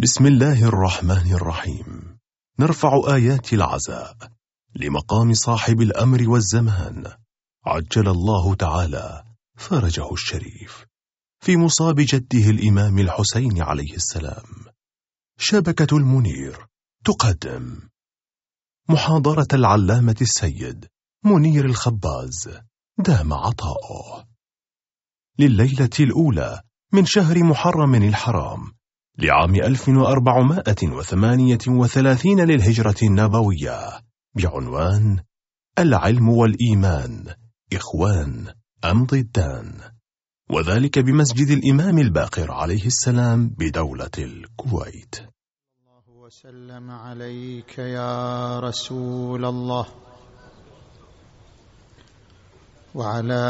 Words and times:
بسم 0.00 0.26
الله 0.26 0.64
الرحمن 0.64 1.32
الرحيم. 1.32 2.18
نرفع 2.58 3.14
آيات 3.14 3.52
العزاء 3.52 4.16
لمقام 4.74 5.34
صاحب 5.34 5.80
الأمر 5.80 6.28
والزمان. 6.28 7.12
عجل 7.66 8.08
الله 8.08 8.54
تعالى 8.54 9.24
فرجه 9.56 10.12
الشريف. 10.12 10.86
في 11.40 11.56
مصاب 11.56 11.96
جده 11.98 12.50
الإمام 12.50 12.98
الحسين 12.98 13.62
عليه 13.62 13.94
السلام. 13.94 14.44
شبكة 15.38 15.96
المنير 15.96 16.66
تقدم. 17.04 17.80
محاضرة 18.88 19.48
العلامة 19.52 20.16
السيد 20.20 20.86
منير 21.24 21.64
الخباز. 21.64 22.60
دام 22.98 23.32
عطاؤه. 23.32 24.28
لليلة 25.38 25.90
الأولى 26.00 26.62
من 26.92 27.04
شهر 27.04 27.44
محرم 27.44 27.94
الحرام 27.94 28.77
لعام 29.20 29.54
1438 29.54 32.40
للهجرة 32.40 32.96
النبوية 33.02 33.80
بعنوان 34.34 35.18
العلم 35.78 36.28
والإيمان 36.28 37.34
إخوان 37.72 38.46
أم 38.84 39.06
ضدان. 39.06 39.80
وذلك 40.50 40.98
بمسجد 40.98 41.50
الإمام 41.50 41.98
الباقر 41.98 42.50
عليه 42.50 42.86
السلام 42.86 43.48
بدولة 43.58 44.10
الكويت. 44.18 45.14
الله 45.18 46.02
وسلم 46.08 46.90
عليك 46.90 47.78
يا 47.78 48.60
رسول 48.60 49.44
الله. 49.44 49.86
وعلى 52.94 53.44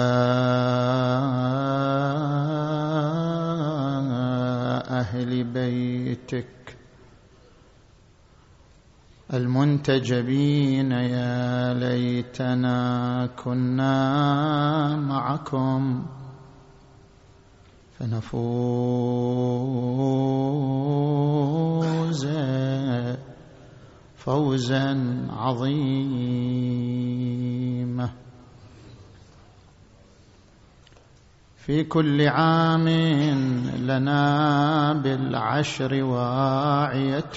أهل 4.88 5.44
بيتك 5.44 6.76
المنتجبين 9.34 10.92
يا 10.92 11.74
ليتنا 11.74 13.26
كنا 13.44 14.96
معكم 14.96 16.06
فنفوز 17.98 19.08
فوزا 24.16 25.26
عظيما. 25.30 26.58
في 31.68 31.84
كل 31.84 32.28
عام 32.28 32.88
لنا 33.76 34.92
بالعشر 34.92 36.04
واعية. 36.04 37.32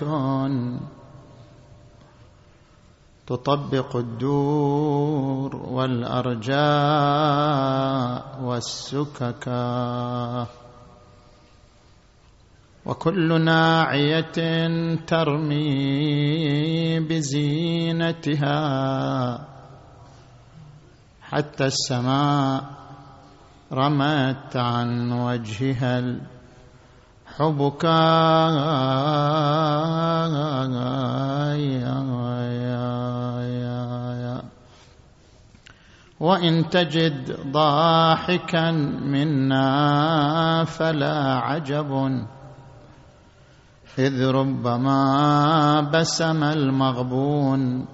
تطبق 3.27 3.95
الدور 3.95 5.55
والأرجاء 5.55 6.59
والسككا 8.43 9.67
وكل 12.85 13.41
ناعية 13.41 14.67
ترمي 15.07 16.99
بزينتها 16.99 18.57
حتى 21.21 21.65
السماء 21.65 22.80
رمت 23.73 24.57
عن 24.57 25.11
وجهها 25.11 25.99
الحبكا 27.39 28.01
وإن 36.21 36.69
تجد 36.69 37.37
ضاحكا 37.51 38.71
منا 39.01 39.65
فلا 40.63 41.17
عجب. 41.35 41.91
إذ 43.99 44.25
ربما 44.25 45.81
بسم 45.81 46.43
المغبون. 46.43 47.85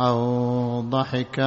أو 0.00 0.80
ضحك 0.90 1.38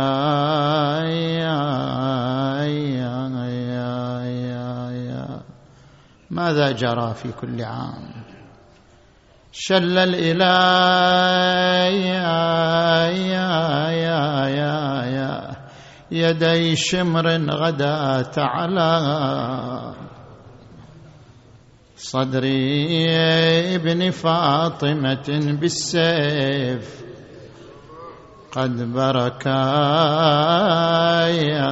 ماذا 6.31 6.71
جرى 6.71 7.13
في 7.13 7.31
كل 7.31 7.63
عام؟ 7.63 8.23
شل 9.51 9.97
الإله 9.97 11.49
يدي 16.11 16.75
شمر 16.75 17.27
غدأت 17.51 18.39
على 18.39 18.91
صدري 21.97 23.09
ابن 23.75 24.11
فاطمة 24.11 25.57
بالسيف. 25.61 27.08
قد 28.51 28.93
بركا 28.93 29.49
يا 31.27 31.69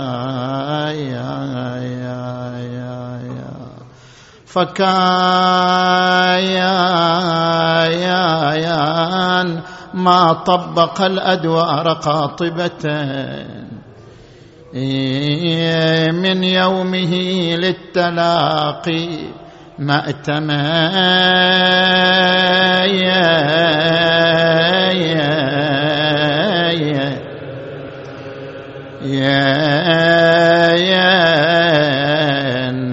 يا 0.91 1.33
يا 1.81 2.21
يا 2.57 3.19
يا. 3.37 3.53
فكايان 4.45 4.97
ما 9.93 10.33
طبق 10.33 11.01
الأدوار 11.01 11.93
قاطبة. 11.93 12.83
من 16.11 16.43
يومه 16.43 17.13
للتلاقي 17.55 19.07
مأتما 19.79 20.89
يا 22.85 23.37
يا 24.91 25.47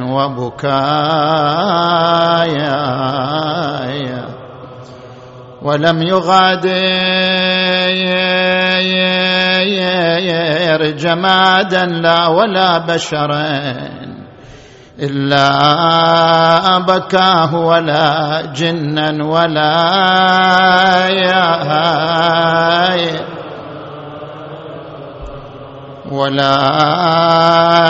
وبكايا 0.02 1.04
ولم 5.62 6.02
يغادر 6.02 6.74
جمادا 10.90 11.84
لا 11.86 12.26
ولا 12.26 12.78
بشرا 12.78 13.74
إلا 15.00 15.48
بكاه 16.78 17.54
ولا 17.54 18.42
جنا 18.54 19.24
ولا 19.24 19.74
يا 21.08 21.54
ولا 26.10 26.56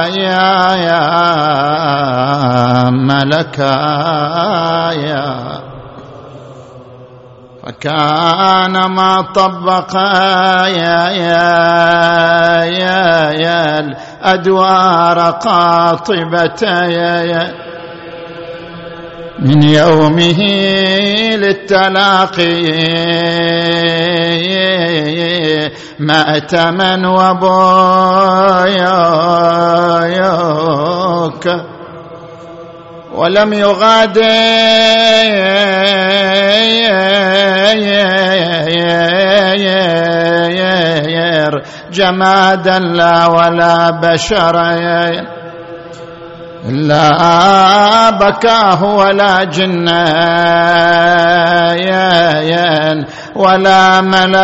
يا 0.07 0.75
يا 0.75 1.05
ملكا 2.91 3.75
يا. 4.93 5.45
فكان 7.63 8.91
ما 8.91 9.21
طبق 9.35 9.95
يا 10.67 11.11
يا 11.11 12.65
يا 12.65 13.31
يا 13.31 13.79
الأدوار 13.79 15.31
قاطبة 15.31 16.63
يا 16.63 17.21
يا. 17.21 17.74
من 19.45 19.63
يومه 19.63 20.41
للتلاقي. 21.37 22.65
مأتما 25.99 27.09
وبوياك 27.09 27.65
ولم 33.15 33.53
يغادر 33.53 34.25
جمادا 41.93 42.79
لا 42.79 43.27
ولا 43.27 43.91
بشرا. 43.91 45.44
لا 46.65 48.11
بكاه 48.11 48.85
ولا 48.85 49.45
جنايا 49.45 50.25
ولا 53.37 54.01
ملاياك. 54.01 54.35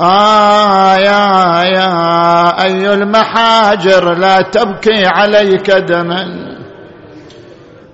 آه 0.00 0.96
يا 0.96 1.62
يا 1.62 2.62
أي 2.62 2.94
المحاجر 2.94 4.14
لا 4.14 4.40
تبكي 4.40 5.06
عليك 5.06 5.70
دما. 5.70 6.48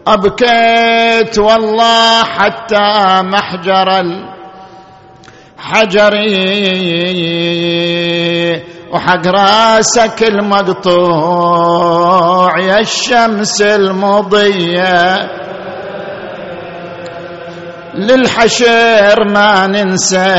أبكيت 0.06 1.38
والله 1.38 2.22
حتى 2.24 3.22
محجر 3.22 4.04
الحجر 5.64 6.12
وحق 8.92 9.26
راسك 9.26 10.22
المقطوع 10.28 11.80
يا 12.60 12.80
الشمس 12.80 13.62
المضية. 13.62 15.30
للحشر 17.94 19.24
ما 19.28 19.66
ننسى 19.66 20.36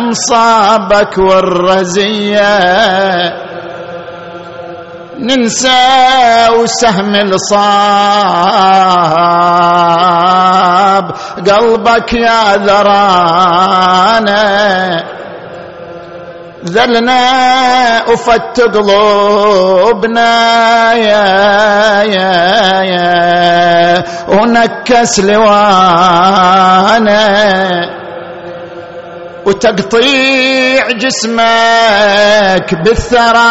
مصابك 0.00 1.18
والرزية. 1.18 2.68
ننسى 5.18 6.48
وسهم 6.50 7.14
الصاب. 7.14 7.58
قلبك 11.50 12.12
يا 12.12 12.56
ذرانا 12.56 14.44
ذلنا 16.64 17.22
وفت 18.08 18.60
قلوبنا. 18.60 20.32
يا 20.92 22.02
يا 22.02 22.82
يا 22.82 24.04
ونكس 24.28 25.20
لوانا. 25.20 26.48
وتقطيع 29.48 30.90
جسمك 30.90 32.74
بالثرى. 32.84 33.48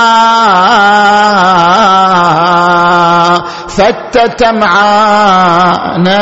فتت 3.70 4.44
معانا. 4.44 6.18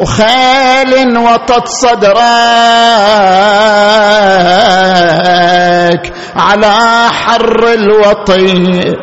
وخيل 0.00 1.18
وطت 1.18 1.68
صدرك 1.68 2.12
على 6.36 7.08
حر 7.10 7.72
الوطي. 7.72 8.94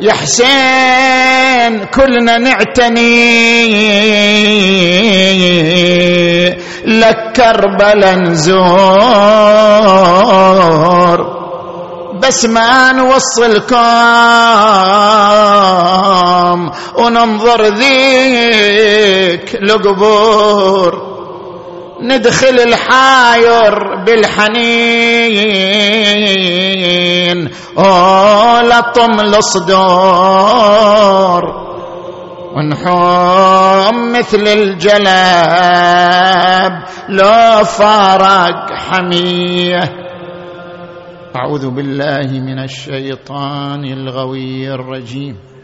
يا 0.00 0.12
حسين 0.12 1.25
كلنا 1.94 2.38
نعتني. 2.38 3.46
لك 6.86 7.32
كربلا 7.36 8.14
نزور 8.14 9.36
بس 12.22 12.44
ما 12.44 12.92
نوصلكم 12.92 13.76
وننظر 16.98 17.64
ذيك 17.64 19.54
القبور 19.54 21.15
ندخل 22.00 22.60
الحاير 22.60 23.94
بالحنين. 24.04 25.16
ولطم 27.76 29.20
الصدور 29.20 30.06
ونحوم 32.56 34.12
مثل 34.12 34.46
الجلاب 34.46 35.12
لو 37.08 37.64
فارق 37.64 38.72
حمية. 38.72 39.92
أعوذ 41.36 41.70
بالله 41.70 42.40
من 42.40 42.58
الشيطان 42.58 43.84
الغوي 43.84 44.74
الرجيم. 44.74 45.55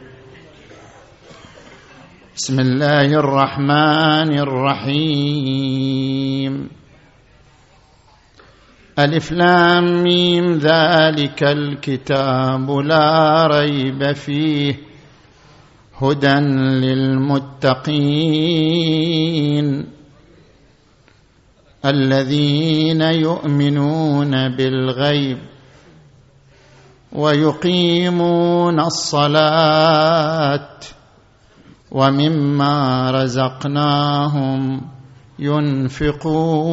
بسم 2.36 2.60
الله 2.60 3.12
الرحمن 3.12 4.38
الرحيم. 4.38 5.72
ألف 8.98 9.32
لام 9.32 10.02
ميم 10.02 10.52
ذلك 10.52 11.42
الكتاب 11.42 12.70
لا 12.70 13.46
ريب 13.46 14.12
فيه 14.12 14.74
هدى 16.00 16.34
للمتقين. 16.80 17.86
الذين 21.84 23.00
يؤمنون 23.02 24.56
بالغيب 24.56 25.38
ويقيمون 27.12 28.80
الصلاة. 28.80 30.68
ومما 31.92 33.10
رزقناهم 33.10 34.80
ينفقون. 35.38 36.72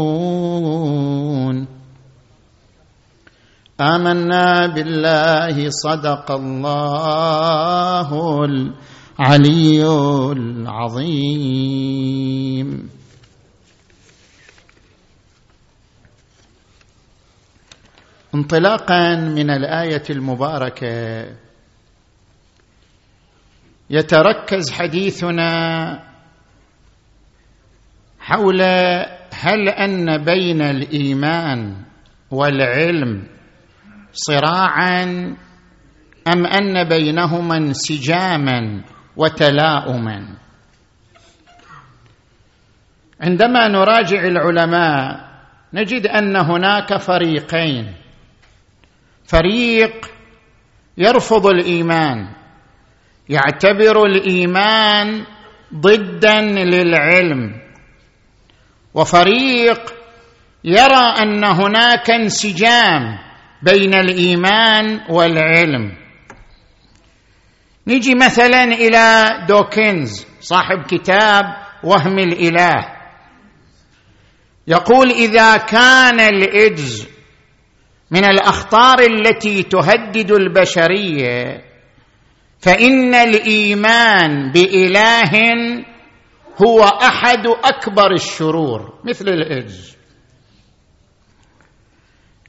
آمنا 3.81 4.67
بالله 4.67 5.69
صدق 5.69 6.31
الله 6.31 8.09
العلي 8.45 9.83
العظيم. 10.31 11.69
انطلاقا 18.35 19.15
من 19.15 19.49
الآية 19.49 20.03
المباركة 20.09 21.48
يتركز 23.89 24.71
حديثنا 24.71 25.49
حول 28.19 28.61
هل 29.33 29.69
أن 29.69 30.23
بين 30.23 30.61
الإيمان 30.61 31.75
والعلم 32.31 33.27
صراعا 34.13 35.03
أم 36.27 36.45
أن 36.45 36.83
بينهما 36.83 37.57
انسجاما 37.57 38.83
وتلاؤما. 39.17 40.37
عندما 43.21 43.67
نراجع 43.67 44.23
العلماء 44.23 45.29
نجد 45.73 46.07
أن 46.07 46.35
هناك 46.35 46.97
فريقين. 46.97 47.93
فريق 49.25 50.11
يرفض 50.97 51.47
الإيمان 51.47 52.38
يعتبر 53.29 54.05
الإيمان 54.05 55.25
ضدا 55.75 56.41
للعلم. 56.41 57.61
وفريق 58.93 59.93
يرى 60.63 61.13
أن 61.21 61.43
هناك 61.43 62.11
انسجام 62.11 63.17
بين 63.63 63.93
الإيمان 63.93 65.01
والعلم. 65.09 65.97
نجي 67.87 68.15
مثلا 68.15 68.63
إلى 68.63 69.23
دوكنز 69.47 70.27
صاحب 70.39 70.81
كتاب 70.81 71.43
وهم 71.83 72.19
الإله. 72.19 72.99
يقول 74.67 75.09
إذا 75.11 75.57
كان 75.57 76.19
الايدز 76.19 77.07
من 78.11 78.25
الأخطار 78.25 78.99
التي 78.99 79.63
تهدد 79.63 80.31
البشرية 80.31 81.68
فإن 82.59 83.15
الإيمان 83.15 84.51
بإله 84.51 85.31
هو 86.67 86.83
أحد 86.83 87.47
أكبر 87.63 88.11
الشرور 88.11 88.99
مثل 89.05 89.27
الايدز 89.27 89.95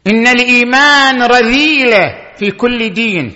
إن 0.06 0.26
الإيمان 0.26 1.22
رذيلة 1.22 2.32
في 2.36 2.50
كل 2.50 2.92
دين 2.92 3.32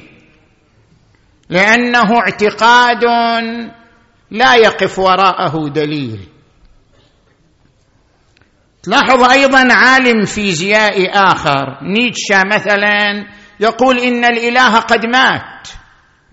لأنه 1.48 2.18
اعتقاد 2.18 3.04
لا 4.30 4.54
يقف 4.54 4.98
وراءه 4.98 5.68
دليل. 5.68 6.28
تلاحظ 8.82 9.30
أيضا 9.30 9.68
عالم 9.72 10.24
فيزيائي 10.24 11.08
آخر 11.10 11.78
نيتشا 11.82 12.42
مثلا 12.46 13.26
يقول 13.60 13.98
إن 13.98 14.24
الإله 14.24 14.76
قد 14.76 15.06
مات. 15.06 15.68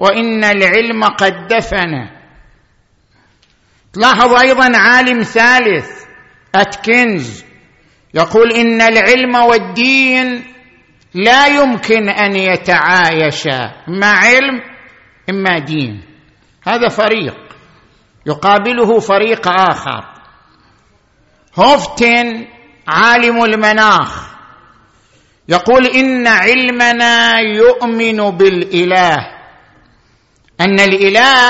وإن 0.01 0.43
العلم 0.43 1.03
قد 1.03 1.47
دفن. 1.47 2.09
تلاحظ 3.93 4.33
أيضا 4.33 4.77
عالم 4.77 5.21
ثالث 5.21 5.89
أتكنز. 6.55 7.45
يقول 8.13 8.51
إن 8.51 8.81
العلم 8.81 9.35
والدين 9.35 10.53
لا 11.13 11.47
يمكن 11.47 12.09
أن 12.09 12.35
يتعايشا 12.35 13.71
إما 13.87 14.11
علم 14.11 14.61
إما 15.29 15.59
دين. 15.59 16.03
هذا 16.67 16.87
فريق. 16.87 17.37
يقابله 18.25 18.99
فريق 18.99 19.47
آخر. 19.47 20.05
هوفتن 21.59 22.47
عالم 22.87 23.43
المناخ. 23.43 24.31
يقول 25.49 25.87
إن 25.87 26.27
علمنا 26.27 27.39
يؤمن 27.39 28.37
بالإله. 28.37 29.40
أن 30.61 30.79
الإله 30.79 31.49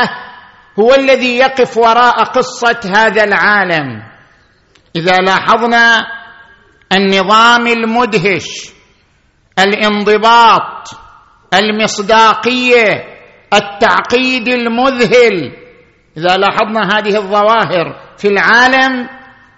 هو 0.80 0.94
الذي 0.94 1.38
يقف 1.38 1.78
وراء 1.78 2.24
قصة 2.24 2.80
هذا 2.96 3.24
العالم. 3.24 4.04
إذا 4.96 5.18
لاحظنا 5.18 6.08
النظام 6.94 7.68
المدهش 7.68 8.70
الانضباط 9.60 10.90
المصداقية 11.54 13.04
التعقيد 13.54 14.48
المذهل. 14.48 15.52
إذا 16.18 16.38
لاحظنا 16.38 16.98
هذه 16.98 17.18
الظواهر 17.18 18.16
في 18.18 18.28
العالم 18.28 19.10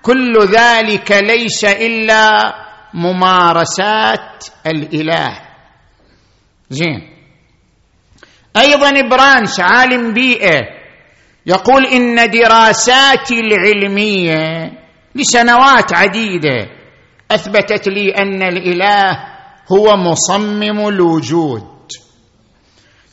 كل 0.01 0.33
ذلك 0.45 1.11
ليس 1.11 1.65
إلا 1.65 2.53
ممارسات 2.93 4.45
الإله. 4.67 5.39
زين. 6.69 7.12
أيضا 8.57 8.91
برانس 9.09 9.59
عالم 9.59 10.13
بيئة 10.13 10.61
يقول 11.45 11.85
إن 11.85 12.29
دراساتي 12.29 13.39
العلمية 13.39 14.71
لسنوات 15.15 15.93
عديدة 15.93 16.67
أثبتت 17.31 17.87
لي 17.87 18.11
أن 18.11 18.43
الإله 18.43 19.11
هو 19.71 19.97
مصمم 19.97 20.87
الوجود. 20.87 21.63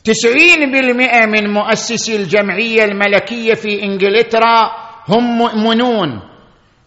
تسعين 0.03 0.71
بالمئة 0.71 1.25
من 1.25 1.53
مؤسسي 1.53 2.15
الجمعية 2.15 2.83
الملكية 2.85 3.53
في 3.53 3.83
إنجلترا 3.83 4.71
هم 5.07 5.37
مؤمنون. 5.37 6.21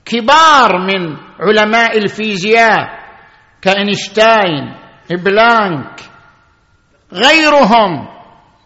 كبار 0.04 0.78
من 0.78 1.16
علماء 1.40 1.98
الفيزياء 1.98 2.88
كأينشتاين 3.62 4.74
بلانك 5.10 6.00
غيرهم 7.12 8.13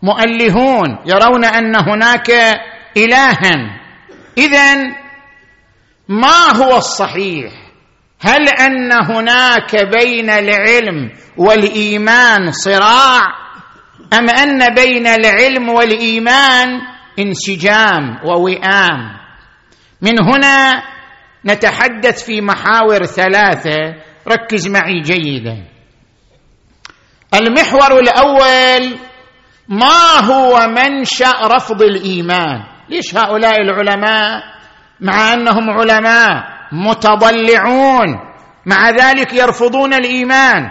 مؤلهون 0.03 0.99
يرون 1.07 1.45
أن 1.45 1.77
هناك 1.77 2.31
الها. 2.97 3.81
اذا 4.39 4.75
ما 6.09 6.57
هو 6.57 6.77
الصحيح؟ 6.77 7.53
هل 8.21 8.49
أن 8.49 8.93
هناك 8.93 9.77
بين 9.99 10.31
العلم 10.31 11.11
والإيمان 11.37 12.51
صراع؟ 12.51 13.21
أم 14.13 14.31
أن 14.31 14.75
بين 14.75 15.07
العلم 15.07 15.69
والإيمان 15.69 16.81
انسجام 17.19 18.19
ووئام؟ 18.25 19.19
من 20.03 20.23
هنا 20.23 20.83
نتحدث 21.47 22.25
في 22.25 22.41
محاور 22.41 23.05
ثلاثة. 23.05 23.95
ركز 24.29 24.69
معي 24.69 25.01
جيدا. 25.01 25.65
المحور 27.35 27.99
الأول 27.99 28.99
ما 29.69 30.25
هو 30.25 30.67
منشأ 30.69 31.33
رفض 31.45 31.83
الإيمان؟ 31.83 32.63
ليش 32.89 33.17
هؤلاء 33.17 33.61
العلماء؟ 33.61 34.43
مع 35.01 35.33
أنهم 35.33 35.71
علماء 35.71 36.45
متضلعون 36.73 38.09
مع 38.67 38.91
ذلك 38.91 39.33
يرفضون 39.35 39.95
الإيمان 39.95 40.71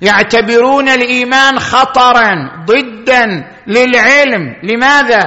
يعتبرون 0.00 0.88
الإيمان 0.88 1.58
خطرا 1.58 2.64
ضدا 2.66 3.26
للعلم. 3.66 4.56
لماذا؟ 4.62 5.22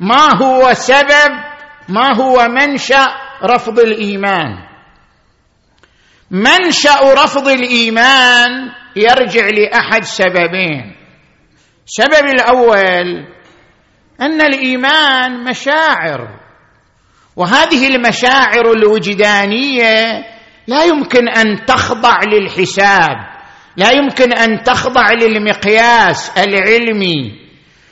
ما 0.00 0.42
هو 0.42 0.72
سبب؟ 0.72 1.32
ما 1.88 2.16
هو 2.16 2.48
منشأ 2.48 3.06
رفض 3.44 3.78
الإيمان؟ 3.78 4.58
منشأ 6.30 7.12
رفض 7.24 7.48
الإيمان 7.48 8.50
يرجع 8.96 9.46
لأحد 9.46 10.04
سببين. 10.04 11.01
السبب 11.86 12.26
الأول 12.28 13.26
أن 14.20 14.40
الإيمان 14.40 15.44
مشاعر 15.44 16.28
وهذه 17.36 17.86
المشاعر 17.86 18.72
الوجدانية 18.72 20.24
لا 20.66 20.84
يمكن 20.84 21.28
أن 21.28 21.66
تخضع 21.66 22.18
للحساب 22.32 23.16
لا 23.76 23.92
يمكن 23.92 24.32
أن 24.32 24.62
تخضع 24.62 25.12
للمقياس 25.12 26.30
العلمي 26.38 27.42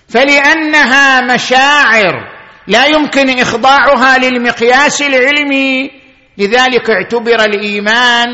فلأنها 0.08 1.20
مشاعر 1.34 2.40
لا 2.66 2.86
يمكن 2.86 3.38
إخضاعها 3.38 4.18
للمقياس 4.18 5.02
العلمي 5.02 5.90
لذلك 6.38 6.90
اعتبر 6.90 7.44
الإيمان 7.44 8.28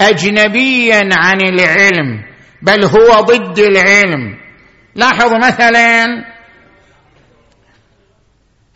اجنبيا 0.00 1.00
عن 1.12 1.40
العلم 1.42 2.24
بل 2.62 2.84
هو 2.84 3.20
ضد 3.20 3.58
العلم. 3.58 4.39
لاحظ 4.94 5.32
مثلا 5.44 6.06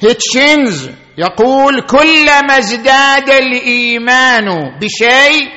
هيتشينز 0.00 0.90
يقول 1.18 1.80
كلما 1.83 2.59
ازداد 2.59 3.30
الإيمان 3.30 4.78
بشيء 4.78 5.49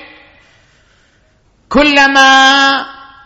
كلما 1.69 2.71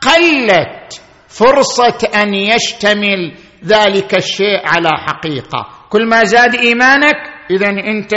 قلت 0.01 1.01
فرصة 1.27 2.09
أن 2.15 2.33
يشتمل 2.33 3.37
ذلك 3.65 4.17
الشيء 4.17 4.61
على 4.65 4.89
حقيقة. 5.07 5.69
كل 5.89 6.09
ما 6.09 6.23
زاد 6.23 6.55
إيمانك 6.55 7.15
اذا 7.51 7.69
أنت 7.69 8.11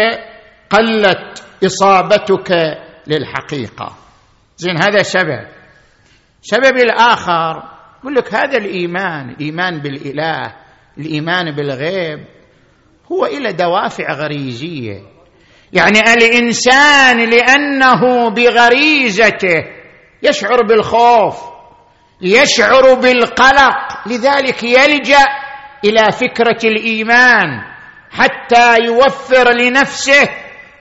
قلت 0.70 1.44
إصابتك 1.64 2.50
للحقيقة. 3.06 3.96
زين 4.56 4.76
هذا 4.82 5.02
سبب. 5.02 5.46
سبب 6.42 6.76
الآخر 6.76 7.73
يقول 8.04 8.16
لك 8.16 8.34
هذا 8.34 8.58
الإيمان 8.58 9.30
الايمان 9.30 9.78
بالإله 9.78 10.54
الإيمان 10.98 11.56
بالغيب 11.56 12.24
هو 13.12 13.26
إلى 13.26 13.52
دوافع 13.52 14.12
غريزية. 14.12 15.02
يعني 15.72 15.98
الإنسان 16.14 17.30
لأنه 17.30 18.30
بغريزته 18.30 19.64
يشعر 20.22 20.62
بالخوف 20.68 21.36
يشعر 22.20 22.94
بالقلق 22.94 24.06
لذلك 24.06 24.62
يلجأ 24.62 25.24
إلى 25.84 26.12
فكرة 26.12 26.58
الإيمان 26.64 27.62
حتى 28.10 28.76
يوفر 28.84 29.50
لنفسه 29.52 30.28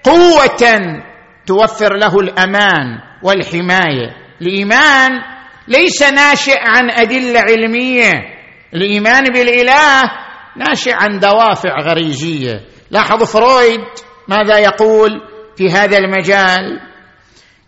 قوة 0.03 1.01
توفر 1.45 1.93
له 1.95 2.19
الأمان 2.19 2.99
والحماية. 3.23 4.15
الإيمان 4.41 5.32
ليس 5.67 6.03
ناشئ 6.03 6.59
عن 6.59 6.91
أدلة 6.91 7.39
علمية. 7.39 8.11
الإيمان 8.73 9.23
بالإله 9.23 10.01
ناشئ 10.57 10.93
عن 10.93 11.19
دوافع 11.19 11.79
غريزية. 11.81 12.61
لاحظ 12.91 13.23
فرويد 13.23 13.81
ماذا 14.27 14.57
يقول 14.57 15.09
في 15.57 15.69
هذا 15.69 15.97
المجال؟ 15.97 16.81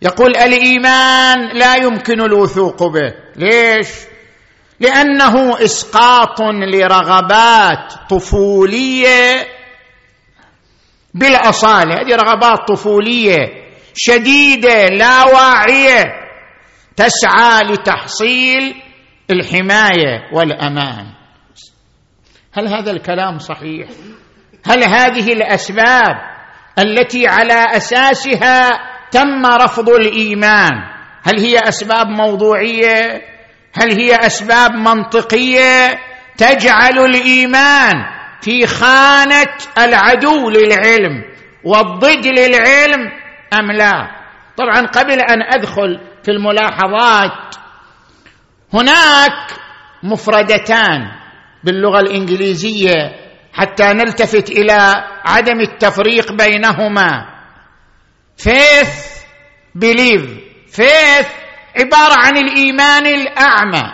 يقول 0.02 0.36
الإيمان 0.36 1.58
لا 1.58 1.76
يمكن 1.76 2.20
الوثوق 2.20 2.82
به. 2.82 3.14
ليش؟ 3.36 3.88
لأنه 4.80 5.64
إسقاط 5.64 6.40
لرغبات 6.40 7.92
طفولية 8.10 9.46
بالأصالة. 11.14 11.94
هذه 11.94 12.14
رغبات 12.14 12.68
طفولية 12.68 13.66
شديدة 13.94 14.84
لا 14.84 15.24
واعيه 15.24 16.25
تسعى 16.96 17.60
لتحصيل 17.64 18.82
الحماية 19.30 20.30
والأمان. 20.32 21.06
هل 22.52 22.68
هذا 22.68 22.90
الكلام 22.90 23.38
صحيح؟ 23.38 23.88
هل 24.66 24.84
هذه 24.84 25.32
الأسباب 25.32 26.16
التي 26.78 27.26
على 27.26 27.76
أساسها 27.76 28.70
تم 29.10 29.46
رفض 29.46 29.88
الإيمان 29.88 30.72
هل 31.22 31.40
هي 31.40 31.58
أسباب 31.58 32.06
موضوعية؟ 32.06 33.22
هل 33.74 33.92
هي 33.92 34.14
أسباب 34.14 34.70
منطقية؟ 34.72 35.98
تجعل 36.38 36.98
الإيمان 36.98 37.94
في 38.40 38.66
خانة 38.66 39.56
العدو 39.78 40.50
للعلم 40.50 41.22
والضد 41.64 42.26
للعلم 42.26 43.12
أم 43.52 43.72
لا؟ 43.72 44.10
طبعا 44.56 44.86
قبل 44.86 45.20
أن 45.20 45.42
أدخل 45.42 46.00
في 46.26 46.32
الملاحظات. 46.32 47.54
هناك 48.74 49.52
مفردتان 50.02 51.00
باللغة 51.64 52.00
الإنجليزية 52.00 52.94
حتى 53.52 53.84
نلتفت 53.84 54.50
إلى 54.50 54.94
عدم 55.24 55.60
التفريق 55.60 56.32
بينهما. 56.32 57.26
faith 58.36 59.22
belief 59.74 60.22
faith 60.70 61.28
عبارة 61.78 62.14
عن 62.18 62.36
الإيمان 62.36 63.06
الأعمى. 63.06 63.92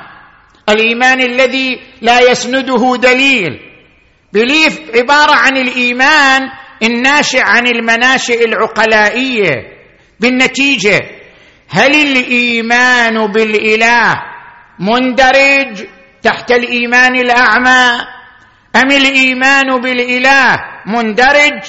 الإيمان 0.68 1.20
الذي 1.20 1.80
لا 2.02 2.20
يسنده 2.20 2.96
دليل. 2.96 3.60
belief 4.32 4.80
عبارة 4.96 5.34
عن 5.34 5.56
الإيمان 5.56 6.40
الناشئ 6.82 7.40
عن 7.40 7.66
المناشئ 7.66 8.44
العقلائية. 8.44 9.52
بالنتيجة 10.20 11.21
هل 11.72 11.94
الإيمان 11.94 13.26
بالإله 13.32 14.14
مندرج 14.78 15.86
تحت 16.22 16.50
الإيمان 16.50 17.16
الأعمى؟ 17.16 18.00
أم 18.76 18.90
الإيمان 18.90 19.80
بالإله 19.80 20.56
مندرج 20.86 21.60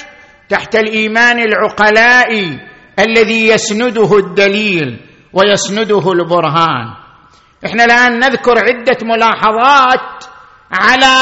تحت 0.48 0.76
الإيمان 0.76 1.38
العقلائي 1.38 2.58
الذي 2.98 3.48
يسنده 3.48 4.18
الدليل 4.18 5.00
ويسنده 5.32 6.12
البرهان؟ 6.12 6.86
إحنا 7.66 7.84
الآن 7.84 8.18
نذكر 8.18 8.54
عدة 8.58 8.98
ملاحظات 9.02 10.24
على 10.72 11.16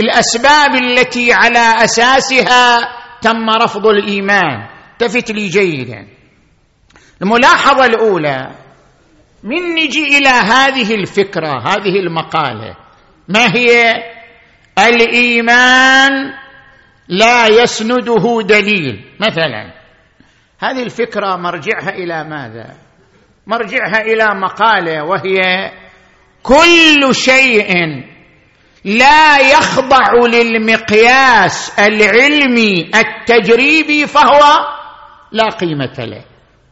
الأسباب 0.00 0.74
التي 0.74 1.32
على 1.32 1.84
أساسها 1.84 2.78
تم 3.22 3.50
رفض 3.62 3.86
الإيمان. 3.86 4.66
التفت 4.92 5.30
لي 5.30 5.48
جيدا. 5.48 6.17
الملاحظة 7.22 7.86
الأولى 7.86 8.50
من 9.42 9.74
نجي 9.74 10.18
إلى 10.18 10.28
هذه 10.28 10.94
الفكرة 10.94 11.62
هذه 11.66 11.98
المقالة؟ 12.00 12.76
ما 13.28 13.54
هي؟ 13.54 13.94
الإيمان 14.78 16.34
لا 17.08 17.46
يسنده 17.46 18.42
دليل. 18.42 19.04
مثلا 19.20 19.72
هذه 20.60 20.82
الفكرة 20.82 21.36
مرجعها 21.36 21.90
إلى 21.90 22.24
ماذا؟ 22.24 22.74
مرجعها 23.46 24.00
إلى 24.00 24.26
مقالة 24.34 25.04
وهي 25.04 25.70
كل 26.42 27.14
شيء 27.14 27.72
لا 28.84 29.38
يخضع 29.38 30.26
للمقياس 30.26 31.78
العلمي 31.78 32.90
التجريبي 32.94 34.06
فهو 34.06 34.40
لا 35.32 35.44
قيمة 35.44 35.94
له. 35.98 36.24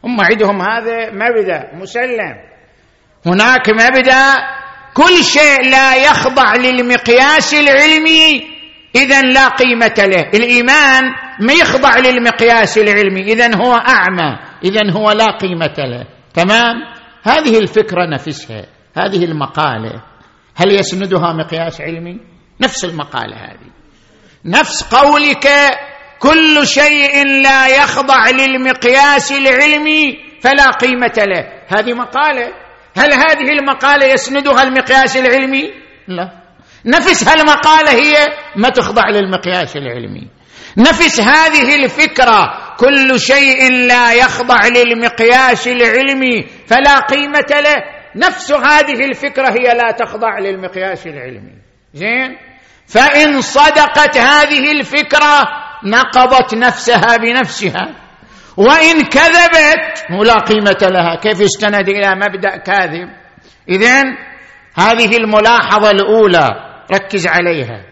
هم 0.06 0.20
عندهم 0.20 0.62
هذا 0.62 1.10
مبدأ 1.10 1.70
مسلم. 1.74 2.36
هناك 3.26 3.70
مبدأ 3.70 4.34
كل 4.94 5.24
شيء 5.24 5.70
لا 5.70 5.96
يخضع 5.96 6.54
للمقياس 6.54 7.54
العلمي 7.54 8.56
اذا 8.94 9.22
لا 9.22 9.48
قيمة 9.48 9.94
له. 9.98 10.30
الإيمان 10.34 11.04
ما 11.40 11.52
يخضع 11.52 11.98
للمقياس 11.98 12.78
العلمي 12.78 13.20
اذا 13.20 13.56
هو 13.56 13.74
أعمى 13.74 14.38
اذا 14.64 14.92
هو 14.92 15.10
لا 15.10 15.26
قيمة 15.26 15.74
له. 15.78 16.06
تمام؟ 16.34 16.74
هذه 17.22 17.58
الفكرة 17.58 18.06
نفسها 18.12 18.66
هذه 18.98 19.24
المقالة. 19.24 20.02
هل 20.56 20.72
يسندها 20.72 21.32
مقياس 21.32 21.80
علمي؟ 21.80 22.20
نفس 22.60 22.84
المقالة 22.84 23.36
هذه. 23.36 23.70
نفس 24.44 24.94
قولك 24.94 25.46
كل 26.18 26.66
شيء 26.66 27.26
لا 27.42 27.66
يخضع 27.66 28.30
للمقياس 28.30 29.32
العلمي 29.32 30.18
فلا 30.40 30.70
قيمة 30.70 31.14
له. 31.18 31.44
هذه 31.68 31.92
مقالة. 31.92 32.52
هل 32.96 33.12
هذه 33.12 33.52
المقالة 33.60 34.06
يسندها 34.06 34.62
المقياس 34.62 35.16
العلمي؟ 35.16 35.70
لا. 36.08 36.30
نفس 36.86 37.28
هالمقالة 37.28 37.90
هي 37.90 38.26
ما 38.56 38.68
تخضع 38.68 39.10
للمقياس 39.10 39.76
العلمي. 39.76 40.28
نفس 40.78 41.20
هذه 41.20 41.84
الفكرة. 41.84 42.66
كل 42.78 43.20
شيء 43.20 43.72
لا 43.72 44.12
يخضع 44.12 44.60
للمقياس 44.66 45.68
العلمي 45.68 46.46
فلا 46.66 46.98
قيمة 46.98 47.50
له. 47.50 47.76
نفس 48.16 48.52
هذه 48.52 49.04
الفكرة 49.04 49.48
هي 49.50 49.74
لا 49.74 49.90
تخضع 49.90 50.38
للمقياس 50.38 51.06
العلمي. 51.06 51.52
زين؟ 51.94 52.36
فإن 52.88 53.40
صدقت 53.40 54.18
هذه 54.18 54.72
الفكرة 54.72 55.65
نقضت 55.84 56.54
نفسها 56.54 57.16
بنفسها. 57.16 57.94
وإن 58.56 59.02
كذبت 59.04 60.10
لا 60.26 60.34
قيمة 60.34 60.78
لها 60.82 61.14
كيف 61.14 61.40
يستند 61.40 61.88
إلى 61.88 62.14
مبدأ 62.14 62.56
كاذب؟ 62.56 63.08
إذن 63.68 64.16
هذه 64.74 65.16
الملاحظة 65.16 65.90
الأولى 65.90 66.48
ركز 66.92 67.26
عليها. 67.26 67.84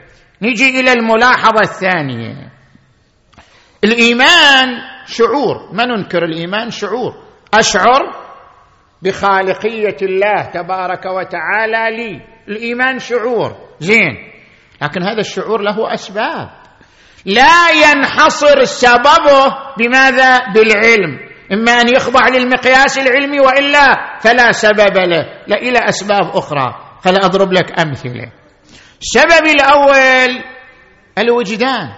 نجي 0.43 0.81
إلى 0.81 0.93
الملاحظة 0.93 1.61
الثانية. 1.61 2.53
الإيمان 3.85 4.69
شعور. 5.07 5.73
ما 5.73 5.85
ننكر 5.85 6.25
الإيمان؟ 6.25 6.71
شعور. 6.71 7.15
أشعر 7.55 8.25
بخالقية 9.03 9.97
الله 10.03 10.43
تبارك 10.43 11.07
وتعالى 11.07 11.97
لي. 11.97 12.21
الإيمان 12.49 12.99
شعور. 12.99 13.57
زين. 13.81 14.33
لكن 14.83 15.03
هذا 15.03 15.21
الشعور 15.21 15.61
له 15.61 15.95
أسباب. 15.95 16.64
لا 17.27 17.71
ينحصر 17.71 18.65
سببه 18.65 19.57
بماذا؟ 19.79 20.53
بالعلم. 20.55 21.19
إما 21.53 21.73
أن 21.73 21.89
يخضع 21.89 22.29
للمقياس 22.29 22.99
العلمي 22.99 23.41
وإلا 23.41 24.19
فلا 24.21 24.53
سبب 24.53 24.97
له. 24.97 25.25
لا 25.47 25.57
إلى 25.57 25.79
أسباب 25.89 26.37
أخرى. 26.37 26.75
خل 27.05 27.17
أضرب 27.17 27.53
لك 27.53 27.81
أمثلة. 27.81 28.33
السبب 29.03 29.47
الأول 29.47 30.45
الوجدان. 31.19 31.89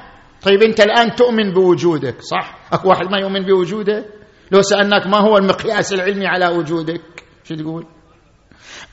طيب 0.42 0.62
أنت 0.62 0.80
الآن 0.80 1.14
تؤمن 1.14 1.52
بوجودك 1.52 2.22
صح؟ 2.22 2.54
أكو 2.72 2.88
واحد 2.88 3.10
ما 3.10 3.18
يؤمن 3.18 3.44
بوجوده 3.44 4.04
لو 4.50 4.62
سألناك 4.62 5.06
ما 5.06 5.18
هو 5.18 5.36
المقياس 5.36 5.92
العلمي 5.92 6.26
على 6.26 6.48
وجودك 6.48 7.02
شو 7.44 7.54
تقول؟ 7.54 7.86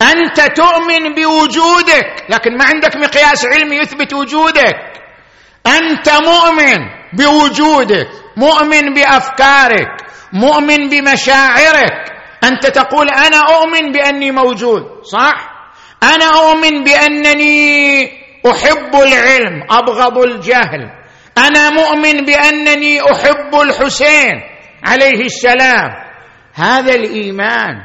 أنت 0.01 0.41
تؤمن 0.55 1.13
بوجودك 1.15 2.25
لكن 2.29 2.57
ما 2.57 2.65
عندك 2.65 2.95
مقياس 2.95 3.45
علمي 3.45 3.75
يثبت 3.75 4.13
وجودك. 4.13 5.02
أنت 5.67 6.09
مؤمن 6.09 6.79
بوجودك 7.13 8.07
مؤمن 8.37 8.93
بأفكارك 8.93 9.91
مؤمن 10.33 10.89
بمشاعرك. 10.89 12.13
أنت 12.43 12.67
تقول 12.67 13.09
أنا 13.09 13.37
أؤمن 13.37 13.91
بأني 13.91 14.31
موجود 14.31 15.03
صح؟ 15.03 15.53
أنا 16.03 16.25
أؤمن 16.25 16.83
بأنني 16.83 18.05
أحب 18.51 18.95
العلم 18.95 19.63
أبغض 19.69 20.17
الجهل. 20.17 20.89
أنا 21.37 21.69
مؤمن 21.69 22.25
بأنني 22.25 23.01
أحب 23.01 23.55
الحسين 23.55 24.41
عليه 24.83 25.25
السلام. 25.25 25.89
هذا 26.53 26.95
الإيمان 26.95 27.75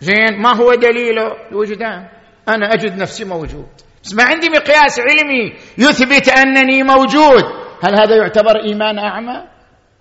زين 0.00 0.42
ما 0.42 0.56
هو 0.56 0.74
دليله؟ 0.74 1.32
الوجدان. 1.50 2.08
أنا 2.48 2.74
أجد 2.74 2.98
نفسي 2.98 3.24
موجود. 3.24 3.68
بس 4.04 4.14
ما 4.14 4.24
عندي 4.24 4.48
مقياس 4.48 5.00
علمي 5.00 5.52
يثبت 5.78 6.28
أنني 6.28 6.82
موجود. 6.82 7.44
هل 7.84 8.00
هذا 8.00 8.16
يعتبر 8.16 8.56
إيمان 8.64 8.98
أعمى؟ 8.98 9.42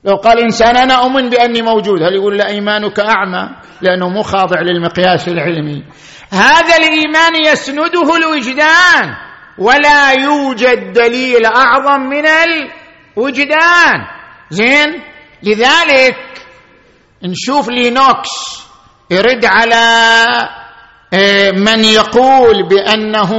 لو 0.04 0.16
قال 0.16 0.40
إنسان 0.40 0.78
أنا 0.78 0.94
أؤمن 0.94 1.30
بأني 1.30 1.62
موجود 1.62 2.04
هل 2.04 2.14
يقول 2.14 2.38
لا 2.38 2.48
إيمانك 2.48 3.00
أعمى؟ 3.00 3.50
لأنه 3.82 4.10
مو 4.10 4.22
خاضع 4.22 4.62
للمقياس 4.62 5.28
العلمي. 5.28 5.84
هذا 6.32 6.78
الإيمان 6.78 7.46
يسنده 7.46 8.16
الوجدان 8.16 9.16
ولا 9.58 10.12
يوجد 10.12 10.94
دليل 10.94 11.46
أعظم 11.46 12.02
من 12.02 12.26
الوجدان. 13.18 14.00
زين؟ 14.50 15.04
لذلك 15.44 16.18
نشوف 17.24 17.70
لينوكس 17.70 18.30
يرد 19.12 19.46
على 19.46 19.82
من 21.54 21.84
يقول 21.84 22.68
بأنه 22.70 23.32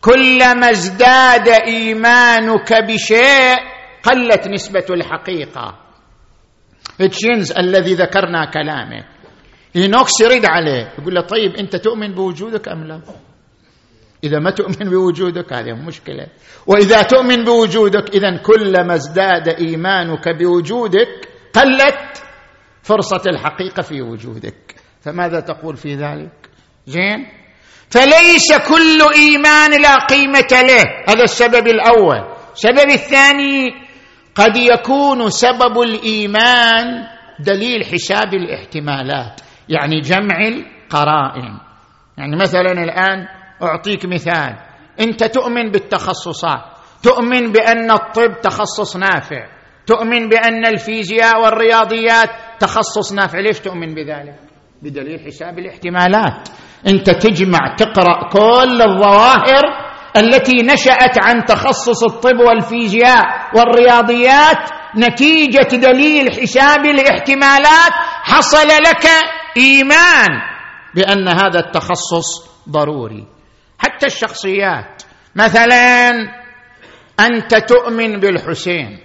كلما 0.00 0.70
ازداد 0.70 1.48
إيمانك 1.48 2.72
بشيء 2.72 3.56
قلت 4.02 4.48
نسبة 4.48 4.86
الحقيقة. 4.90 5.78
هيتشينز 7.00 7.52
الذي 7.52 7.94
ذكرنا 7.94 8.44
كلامه 8.44 9.04
لينوكس 9.74 10.20
يرد 10.20 10.46
عليه. 10.46 10.92
يقول 10.98 11.14
له 11.14 11.20
طيب 11.20 11.56
أنت 11.56 11.76
تؤمن 11.76 12.14
بوجودك 12.14 12.68
أم 12.68 12.84
لا؟ 12.84 13.00
إذا 14.24 14.38
ما 14.38 14.50
تؤمن 14.50 14.90
بوجودك 14.90 15.52
هذه 15.52 15.72
مشكلة. 15.72 16.26
وإذا 16.66 17.02
تؤمن 17.02 17.44
بوجودك 17.44 18.14
اذا 18.14 18.36
كلما 18.36 18.94
ازداد 18.94 19.48
إيمانك 19.48 20.28
بوجودك 20.28 21.28
قلت 21.54 22.22
فرصة 22.82 23.22
الحقيقة 23.26 23.82
في 23.82 24.02
وجودك. 24.02 24.74
فماذا 25.00 25.40
تقول 25.40 25.76
في 25.76 25.94
ذلك؟ 25.94 26.47
زين؟ 26.88 27.26
فليس 27.90 28.52
كل 28.68 29.00
إيمان 29.14 29.82
لا 29.82 29.94
قيمة 29.94 30.52
له. 30.52 30.84
هذا 31.08 31.22
السبب 31.22 31.66
الأول. 31.66 32.34
السبب 32.52 32.90
الثاني 32.90 33.70
قد 34.34 34.56
يكون 34.56 35.30
سبب 35.30 35.80
الإيمان 35.80 37.06
دليل 37.40 37.84
حساب 37.84 38.34
الاحتمالات 38.34 39.40
يعني 39.68 40.00
جمع 40.00 40.38
القرائن. 40.48 41.58
يعني 42.18 42.36
مثلا 42.36 42.72
الآن 42.72 43.26
أعطيك 43.62 44.06
مثال. 44.06 44.56
أنت 45.00 45.24
تؤمن 45.24 45.70
بالتخصصات 45.70 46.60
تؤمن 47.02 47.52
بأن 47.52 47.90
الطب 47.90 48.40
تخصص 48.42 48.96
نافع 48.96 49.46
تؤمن 49.86 50.28
بأن 50.28 50.66
الفيزياء 50.66 51.42
والرياضيات 51.42 52.30
تخصص 52.60 53.12
نافع. 53.12 53.38
ليش 53.38 53.60
تؤمن 53.60 53.94
بذلك؟ 53.94 54.38
بدليل 54.82 55.20
حساب 55.26 55.58
الاحتمالات. 55.58 56.48
انت 56.86 57.10
تجمع 57.10 57.74
تقرأ 57.76 58.28
كل 58.28 58.82
الظواهر 58.82 59.88
التي 60.16 60.62
نشأت 60.62 61.18
عن 61.24 61.44
تخصص 61.44 62.04
الطب 62.04 62.38
والفيزياء 62.40 63.24
والرياضيات 63.54 64.70
نتيجة 64.96 65.76
دليل 65.76 66.32
حساب 66.32 66.84
الاحتمالات 66.84 67.92
حصل 68.22 68.68
لك 68.68 69.06
إيمان 69.56 70.28
بأن 70.94 71.28
هذا 71.28 71.58
التخصص 71.58 72.48
ضروري. 72.68 73.26
حتى 73.78 74.06
الشخصيات 74.06 75.02
مثلا 75.36 76.10
أنت 77.20 77.54
تؤمن 77.54 78.20
بالحسين. 78.20 78.98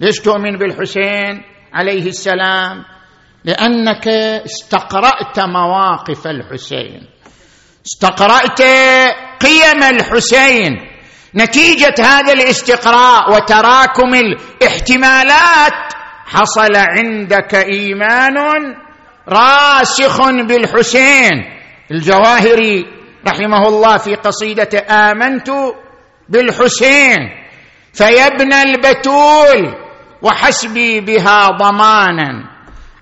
ليش 0.00 0.16
تؤمن 0.18 0.56
بالحسين 0.58 1.42
عليه 1.72 2.08
السلام؟ 2.08 2.84
لأنك 3.44 4.08
استقرأت 4.44 5.40
مواقف 5.40 6.26
الحسين. 6.26 7.06
استقرأت 7.86 8.62
قيم 9.40 9.82
الحسين. 9.82 10.76
نتيجة 11.34 11.94
هذا 12.00 12.32
الاستقراء 12.32 13.32
وتراكم 13.32 14.14
الاحتمالات. 14.14 15.92
حصل 16.26 16.76
عندك 16.76 17.54
إيمان 17.54 18.36
راسخ 19.28 20.30
بالحسين. 20.30 21.32
الجواهري 21.90 22.86
رحمه 23.28 23.68
الله 23.68 23.96
في 23.96 24.14
قصيدة 24.14 24.86
آمنت 24.90 25.50
بالحسين. 26.28 27.18
فيبنى 27.92 28.62
البتول 28.62 29.74
وحسبي 30.22 31.00
بها 31.00 31.46
ضمانا. 31.46 32.49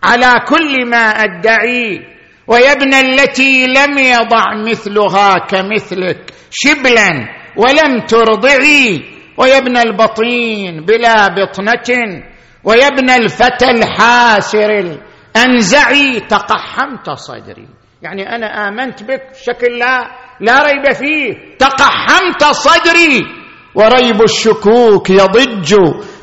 على 0.02 0.32
كل 0.48 0.90
ما 0.90 0.96
أدعي. 0.96 2.00
ويبنى 2.46 3.00
التي 3.00 3.66
لم 3.66 3.98
يضع 3.98 4.44
مثلها 4.70 5.38
كمثلك 5.38 6.30
شبلا 6.50 7.28
ولم 7.56 8.00
ترضعي. 8.06 9.02
ويبنى 9.36 9.82
البطين 9.82 10.84
بلا 10.84 11.28
بطنة. 11.28 12.22
ويبنى 12.64 13.16
الفتى 13.16 13.70
الحاسر 13.70 14.70
الأنزعي. 15.36 16.20
تقحمت 16.20 17.10
صدري. 17.10 17.68
يعني 18.02 18.36
أنا 18.36 18.68
آمنت 18.68 19.02
بك 19.02 19.22
بشكل 19.30 19.78
لا 19.78 20.10
لا 20.40 20.62
ريب 20.62 20.92
فيه. 20.92 21.56
تقحمت 21.58 22.44
صدري. 22.44 23.22
وريب 23.74 24.22
الشكوك 24.22 25.10
يضج 25.10 25.74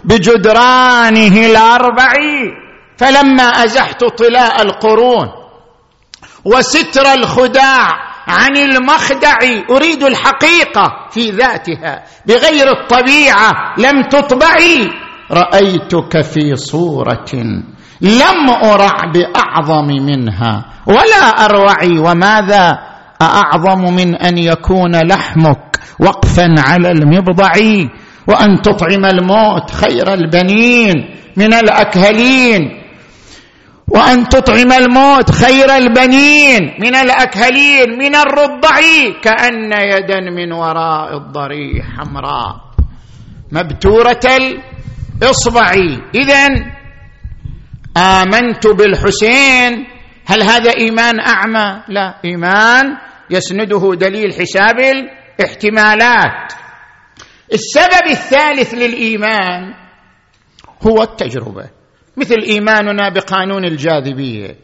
بجدرانه 0.03 1.45
الاربع 1.45 2.13
فلما 2.97 3.43
أزحت 3.43 4.03
طلاء 4.03 4.62
القرون 4.62 5.27
وستر 6.45 7.13
الخداع 7.13 7.89
عن 8.27 8.58
المخدع 8.58 9.38
أريد 9.69 10.03
الحقيقة 10.03 11.08
في 11.12 11.29
ذاتها 11.29 12.03
بغير 12.25 12.71
الطبيعة 12.71 13.51
لم 13.77 14.01
تطبعي. 14.01 14.89
رأيتك 15.31 16.21
في 16.21 16.55
صورة 16.55 17.31
لم 18.01 18.49
أرع 18.63 19.12
بأعظم 19.13 19.88
منها 19.88 20.65
ولا 20.88 21.45
أروعي. 21.45 21.99
وماذا؟ 21.99 22.79
اعظم 23.21 23.93
من 23.95 24.15
أن 24.15 24.38
يكون 24.38 24.95
لحمك 24.95 25.79
وقفا 25.99 26.55
على 26.58 26.91
المبضع 26.91 27.51
وأن 28.27 28.62
تطعم 28.62 29.05
الموت 29.05 29.71
خير 29.71 30.13
البنين 30.13 30.93
من 31.38 31.53
الأكهلين. 31.53 32.85
وأن 33.88 34.30
تطعم 34.30 34.71
الموت 34.71 35.32
خير 35.32 35.76
البنين 35.76 36.62
من 36.80 36.95
الأكهلين 36.95 37.98
من 38.00 38.15
الرضع 38.15 38.78
كأن 39.21 39.71
يدا 39.74 40.19
من 40.19 40.52
وراء 40.54 41.17
الضريح 41.17 41.86
حمراء. 41.98 42.56
مبتورة 43.52 44.26
الإصبع. 45.21 45.71
اذا 46.15 46.48
آمنت 47.98 48.67
بالحسين. 48.67 49.88
هل 50.28 50.43
هذا 50.43 50.71
إيمان 50.78 51.19
أعمى؟ 51.19 51.84
لا. 51.88 52.19
إيمان 52.26 52.86
يسنده 53.30 53.95
دليل 53.95 54.34
حساب 54.34 54.80
الاحتمالات. 54.80 56.54
السبب 57.54 58.06
الثالث 58.10 58.74
للإيمان 58.74 59.74
هو 60.88 61.04
التجربة. 61.04 61.69
مثل 62.17 62.36
إيماننا 62.47 63.10
بقانون 63.10 63.65
الجاذبية. 63.65 64.56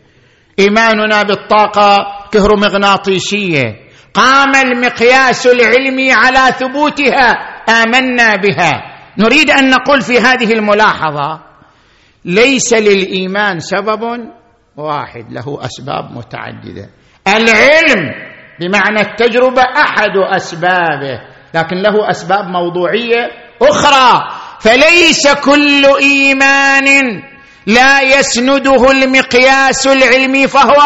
إيماننا 0.60 1.24
بالطاقة 1.24 1.98
كهرومغناطيسية. 2.32 3.76
قام 4.14 4.56
المقياس 4.56 5.48
العلمي 5.48 6.12
على 6.14 6.54
ثبوتها. 6.54 7.30
آمنا 7.70 8.36
بها. 8.36 8.84
نريد 9.18 9.50
أن 9.50 9.70
نقول 9.70 10.02
في 10.02 10.20
هذه 10.20 10.54
الملاحظة 10.54 11.40
ليس 12.26 12.74
للإيمان 12.74 13.60
سبب 13.60 14.02
واحد 14.78 15.32
له 15.32 15.66
أسباب 15.66 16.12
متعددة. 16.12 16.90
العلم 17.28 18.12
بمعنى 18.60 19.02
التجربة 19.02 19.62
أحد 19.62 20.18
أسبابه 20.36 21.22
لكن 21.54 21.76
له 21.76 22.10
أسباب 22.10 22.46
موضوعية 22.46 23.32
أخرى. 23.62 24.22
فليس 24.60 25.28
كل 25.28 25.86
إيمان 26.02 27.22
لا 27.68 28.02
يسنده 28.02 28.92
المقياس 28.92 29.88
العلمي 29.88 30.48
فهو 30.48 30.82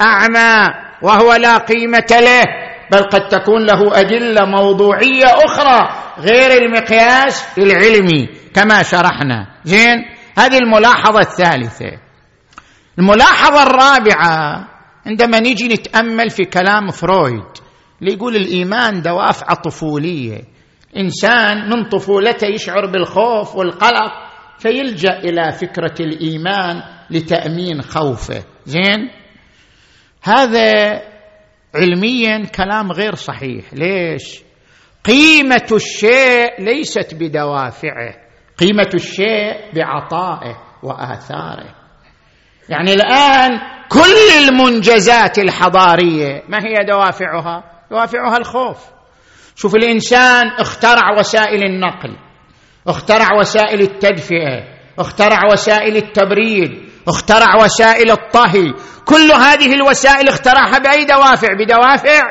أعمى 0.00 0.74
وهو 1.02 1.32
لا 1.34 1.58
قيمة 1.58 2.06
له 2.10 2.44
بل 2.92 3.02
قد 3.02 3.28
تكون 3.28 3.66
له 3.66 4.00
أدلة 4.00 4.46
موضوعية 4.46 5.24
أخرى 5.24 5.88
غير 6.18 6.62
المقياس 6.62 7.58
العلمي 7.58 8.28
كما 8.54 8.82
شرحنا. 8.82 9.46
زين؟ 9.64 10.04
هذه 10.38 10.58
الملاحظة 10.58 11.20
الثالثة. 11.20 11.90
الملاحظة 12.98 13.62
الرابعة 13.62 14.68
عندما 15.06 15.40
نيجي 15.40 15.68
نتأمل 15.68 16.30
في 16.30 16.44
كلام 16.44 16.90
فرويد 16.90 17.44
اللي 18.00 18.12
يقول 18.12 18.36
الإيمان 18.36 19.02
دوافع 19.02 19.54
طفوليه 19.54 20.40
إنسان 20.96 21.70
من 21.70 21.88
طفولته 21.88 22.46
يشعر 22.46 22.86
بالخوف 22.86 23.56
والقلق 23.56 24.12
فيلجأ 24.58 25.18
إلى 25.18 25.52
فكرة 25.52 25.94
الإيمان 26.00 26.82
لتأمين 27.10 27.82
خوفه. 27.82 28.44
زين؟ 28.64 29.10
هذا 30.22 31.02
علميا 31.74 32.46
كلام 32.46 32.92
غير 32.92 33.14
صحيح. 33.14 33.64
ليش؟ 33.72 34.42
قيمة 35.04 35.66
الشيء 35.72 36.60
ليست 36.60 37.14
بدوافعه 37.14 38.14
قيمة 38.58 38.90
الشيء 38.94 39.74
بعطائه 39.74 40.56
وآثاره. 40.82 41.74
يعني 42.68 42.92
الآن 42.92 43.50
كل 43.88 44.48
المنجزات 44.48 45.38
الحضارية 45.38 46.42
ما 46.48 46.58
هي 46.58 46.84
دوافعها؟ 46.88 47.64
دوافعها 47.90 48.36
الخوف. 48.36 48.84
شوف 49.56 49.74
الإنسان 49.74 50.46
اخترع 50.58 51.18
وسائل 51.18 51.64
النقل. 51.64 52.16
اخترع 52.88 53.28
وسائل 53.38 53.80
التدفئة 53.80 54.74
اخترع 54.98 55.38
وسائل 55.52 55.96
التبريد 55.96 56.70
اخترع 57.08 57.64
وسائل 57.64 58.10
الطهي. 58.10 58.72
كل 59.04 59.32
هذه 59.32 59.72
الوسائل 59.74 60.28
اخترعها 60.28 60.78
بأي 60.78 61.04
دوافع؟ 61.04 61.48
بدوافع 61.54 62.22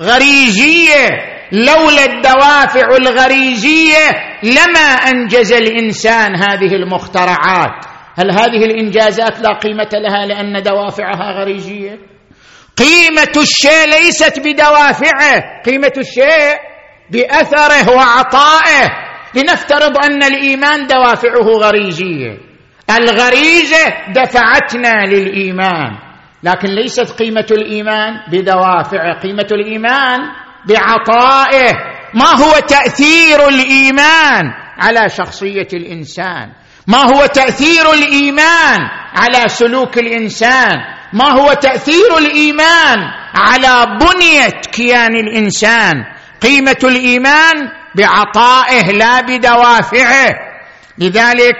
غريزية. 0.00 1.08
لولا 1.52 2.04
الدوافع 2.04 2.96
الغريزية 3.00 4.08
لما 4.42 4.80
أنجز 4.80 5.52
الإنسان 5.52 6.36
هذه 6.36 6.74
المخترعات. 6.74 7.84
هل 8.18 8.30
هذه 8.30 8.64
الإنجازات 8.64 9.40
لا 9.40 9.58
قيمة 9.58 9.88
لها 9.92 10.26
لأن 10.26 10.62
دوافعها 10.62 11.40
غريزية؟ 11.40 11.98
قيمة 12.76 13.42
الشيء 13.42 13.86
ليست 13.88 14.40
بدوافعه 14.40 15.62
قيمة 15.66 15.92
الشيء 15.98 16.56
بأثره 17.10 17.90
وعطائه. 17.90 19.05
لنفترض 19.36 19.98
أن 20.04 20.22
الإيمان 20.22 20.86
دوافعه 20.86 21.46
غريزية. 21.46 22.38
الغريزة 22.90 24.12
دفعتنا 24.14 25.06
للإيمان. 25.06 26.06
لكن 26.42 26.68
ليست 26.68 27.10
قيمة 27.10 27.46
الإيمان 27.50 28.12
بدوافعه 28.32 29.20
قيمة 29.20 29.46
الإيمان 29.52 30.18
بعطائه. 30.68 31.72
ما 32.14 32.30
هو 32.44 32.52
تأثير 32.68 33.48
الإيمان 33.48 34.44
على 34.78 35.08
شخصية 35.08 35.68
الإنسان؟ 35.72 36.52
ما 36.86 36.98
هو 36.98 37.26
تأثير 37.26 37.92
الإيمان 37.92 38.80
على 39.16 39.48
سلوك 39.48 39.98
الإنسان؟ 39.98 40.76
ما 41.12 41.40
هو 41.40 41.52
تأثير 41.52 42.18
الإيمان 42.18 42.98
على 43.34 43.98
بنية 44.00 44.60
كيان 44.72 45.16
الإنسان؟ 45.16 46.04
قيمة 46.42 46.76
الإيمان 46.84 47.54
بعطائه 47.96 48.92
لا 48.92 49.20
بدوافعه. 49.20 50.28
لذلك 50.98 51.54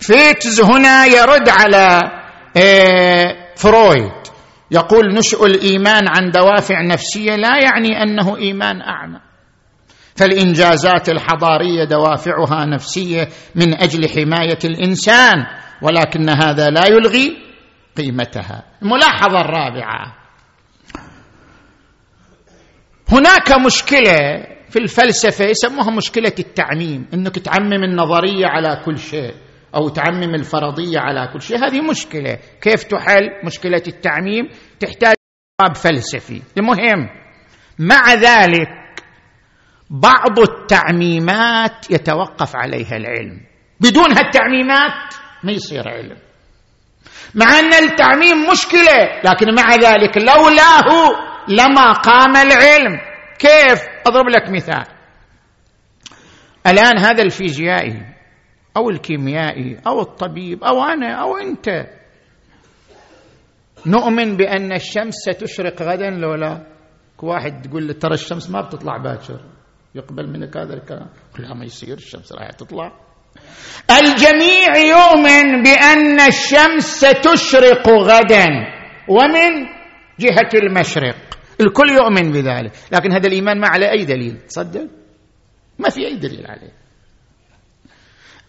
فيتز 0.00 0.60
هنا 0.60 1.06
يرد 1.06 1.48
على 1.48 2.00
آه، 2.56 3.36
فرويد. 3.56 4.12
يقول 4.70 5.14
نشأ 5.14 5.38
الإيمان 5.44 6.08
عن 6.08 6.30
دوافع 6.30 6.82
نفسية 6.82 7.36
لا 7.36 7.58
يعني 7.58 8.02
أنه 8.02 8.36
إيمان 8.36 8.82
أعمى. 8.82 9.20
فالإنجازات 10.16 11.08
الحضارية 11.08 11.84
دوافعها 11.84 12.64
نفسية 12.66 13.28
من 13.54 13.74
أجل 13.74 14.08
حماية 14.08 14.58
الإنسان 14.64 15.46
ولكن 15.82 16.28
هذا 16.28 16.70
لا 16.70 16.86
يلغي 16.86 17.36
قيمتها. 17.96 18.62
الملاحظة 18.82 19.40
الرابعة. 19.40 20.16
هناك 23.08 23.52
مشكلة 23.52 24.46
في 24.70 24.78
الفلسفة 24.78 25.44
يسموها 25.44 25.90
مشكلة 25.90 26.32
التعميم 26.38 27.06
إنك 27.14 27.38
تعمم 27.38 27.84
النظرية 27.84 28.46
على 28.46 28.82
كل 28.84 28.98
شيء 28.98 29.34
أو 29.74 29.88
تعمم 29.88 30.34
الفرضية 30.34 30.98
على 30.98 31.30
كل 31.32 31.42
شيء. 31.42 31.56
هذه 31.58 31.80
مشكلة. 31.80 32.38
كيف 32.60 32.82
تحل 32.84 33.30
مشكلة 33.44 33.82
التعميم؟ 33.88 34.48
تحتاج 34.80 35.14
جواب 35.60 35.76
فلسفي. 35.76 36.42
المهم 36.58 37.08
مع 37.78 38.14
ذلك 38.14 38.68
بعض 39.90 40.38
التعميمات 40.38 41.90
يتوقف 41.90 42.56
عليها 42.56 42.96
العلم. 42.96 43.40
بدون 43.80 44.12
هالتعميمات 44.12 45.14
ما 45.44 45.52
يصير 45.52 45.88
علم. 45.88 46.16
مع 47.34 47.58
أن 47.58 47.72
التعميم 47.72 48.50
مشكلة 48.50 49.20
لكن 49.24 49.54
مع 49.54 49.74
ذلك 49.74 50.18
لولاه 50.18 51.10
لما 51.48 51.92
قام 51.92 52.36
العلم. 52.36 53.00
كيف؟ 53.38 53.95
أضرب 54.06 54.28
لك 54.28 54.50
مثال. 54.50 54.84
الآن 56.66 56.98
هذا 56.98 57.22
الفيزيائي 57.22 58.02
أو 58.76 58.90
الكيميائي 58.90 59.80
أو 59.86 60.00
الطبيب 60.00 60.64
أو 60.64 60.84
أنا 60.84 61.12
أو 61.22 61.36
أنت 61.36 61.86
نؤمن 63.86 64.36
بأن 64.36 64.72
الشمس 64.72 65.14
ستشرق 65.14 65.82
غدا 65.82 66.10
لو 66.10 66.34
لا؟ 66.34 66.66
واحد 67.22 67.62
تقول 67.62 67.86
له 67.86 67.92
ترى 67.92 68.14
الشمس 68.14 68.50
ما 68.50 68.60
بتطلع 68.60 68.96
باكر. 68.96 69.40
يقبل 69.94 70.26
منك 70.26 70.56
هذا 70.56 70.74
الكلام. 70.74 71.08
لا 71.38 71.54
ما 71.54 71.64
يصير 71.64 71.96
الشمس 71.96 72.32
راح 72.32 72.50
تطلع. 72.50 72.92
الجميع 73.90 74.76
يؤمن 74.76 75.62
بأن 75.62 76.20
الشمس 76.20 77.04
ستشرق 77.04 77.88
غدا. 77.88 78.46
ومن 79.08 79.66
جهة 80.20 80.50
المشرق. 80.54 81.35
الكل 81.60 81.90
يؤمن 81.90 82.32
بذلك. 82.32 82.72
لكن 82.92 83.12
هذا 83.12 83.26
الإيمان 83.26 83.60
ما 83.60 83.68
عليه 83.68 83.90
أي 83.90 84.04
دليل؟ 84.04 84.36
تصدق 84.48 84.86
ما 85.78 85.88
في 85.88 86.06
أي 86.06 86.16
دليل 86.16 86.46
عليه. 86.46 86.72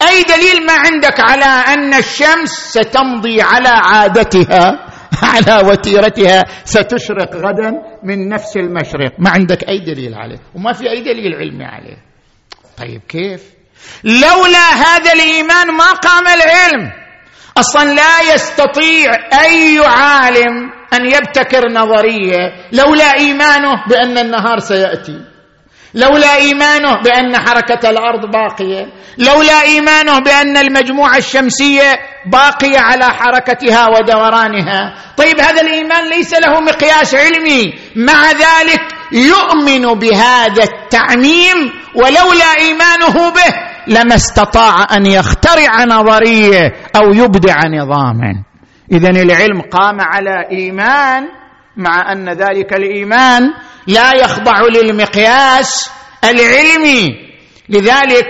أي 0.01 0.23
دليل 0.23 0.65
ما 0.65 0.73
عندك 0.73 1.19
على 1.19 1.45
أن 1.45 1.93
الشمس 1.93 2.49
ستمضي 2.49 3.41
على 3.41 3.69
عادتها 3.69 4.87
على 5.33 5.67
وتيرتها 5.67 6.43
ستشرق 6.65 7.35
غدا 7.35 7.71
من 8.03 8.29
نفس 8.29 8.57
المشرق؟ 8.57 9.13
ما 9.19 9.29
عندك 9.29 9.63
أي 9.69 9.79
دليل 9.79 10.13
عليه. 10.13 10.39
وما 10.55 10.73
في 10.73 10.89
أي 10.89 11.01
دليل 11.01 11.35
علمي 11.35 11.65
عليه. 11.65 11.97
طيب 12.77 13.01
كيف؟ 13.09 13.43
لولا 14.03 14.69
هذا 14.73 15.13
الإيمان 15.13 15.67
ما 15.77 15.91
قام 15.91 16.27
العلم. 16.27 17.06
أصلا 17.59 17.93
لا 17.93 18.33
يستطيع 18.33 19.11
أي 19.43 19.79
عالم 19.85 20.71
أن 20.93 21.05
يبتكر 21.05 21.71
نظرية 21.71 22.69
لولا 22.71 23.13
إيمانه 23.13 23.83
بأن 23.87 24.17
النهار 24.17 24.59
سيأتي 24.59 25.21
لولا 25.93 26.35
إيمانه 26.35 27.01
بأن 27.01 27.37
حركة 27.37 27.89
الأرض 27.89 28.31
باقية 28.31 28.87
لولا 29.17 29.61
إيمانه 29.61 30.19
بأن 30.19 30.57
المجموعة 30.57 31.17
الشمسية 31.17 31.99
باقية 32.31 32.79
على 32.79 33.05
حركتها 33.05 33.87
ودورانها. 33.87 34.93
طيب 35.17 35.39
هذا 35.39 35.61
الإيمان 35.61 36.09
ليس 36.09 36.33
له 36.33 36.59
مقياس 36.59 37.15
علمي. 37.15 37.73
مع 37.95 38.31
ذلك 38.31 38.81
يؤمن 39.11 39.99
بهذا 39.99 40.63
التعميم 40.63 41.73
ولولا 41.95 42.59
إيمانه 42.59 43.29
به 43.29 43.66
لما 43.87 44.15
استطاع 44.15 44.87
أن 44.97 45.05
يخترع 45.05 45.83
نظرية 45.83 46.73
أو 46.95 47.13
يبدع 47.13 47.55
نظاما. 47.67 48.43
اذا 48.91 49.09
العلم 49.09 49.61
قام 49.61 50.01
على 50.01 50.47
إيمان 50.51 51.23
مع 51.77 52.11
أن 52.11 52.29
ذلك 52.29 52.73
الإيمان 52.73 53.43
لا 53.87 54.11
يخضع 54.13 54.61
للمقياس 54.61 55.89
العلمي. 56.23 57.07
لذلك 57.69 58.25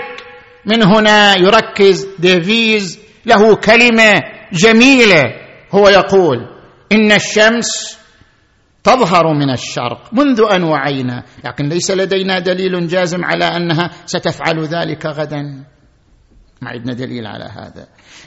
من 0.66 0.82
هنا 0.82 1.38
يركز 1.38 2.08
ديفيز 2.18 2.98
له 3.26 3.56
كلمة 3.56 4.22
جميلة. 4.52 5.24
هو 5.72 5.88
يقول 5.88 6.38
إن 6.92 7.12
الشمس 7.12 7.97
تظهر 8.88 9.34
من 9.34 9.50
الشرق 9.50 10.00
منذ 10.12 10.40
أن 10.52 10.62
وعينا 10.64 11.22
لكن 11.44 11.68
ليس 11.68 11.90
لدينا 11.90 12.38
دليل 12.38 12.86
جازم 12.86 13.24
على 13.24 13.44
أنها 13.44 13.90
ستفعل 14.06 14.64
ذلك 14.64 15.06
غدا. 15.06 15.42
ما 16.62 16.70
عندنا 16.70 16.92
دليل 16.92 17.26
على 17.26 17.44
هذا. 17.44 17.86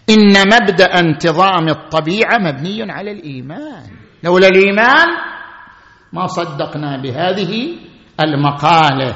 إن 0.09 0.33
مبدأ 0.53 0.99
انتظام 0.99 1.69
الطبيعة 1.69 2.37
مبني 2.37 2.91
على 2.91 3.11
الإيمان. 3.11 3.89
لولا 4.23 4.47
الإيمان 4.47 5.07
ما 6.13 6.27
صدقنا 6.27 7.01
بهذه 7.01 7.75
المقالة. 8.19 9.15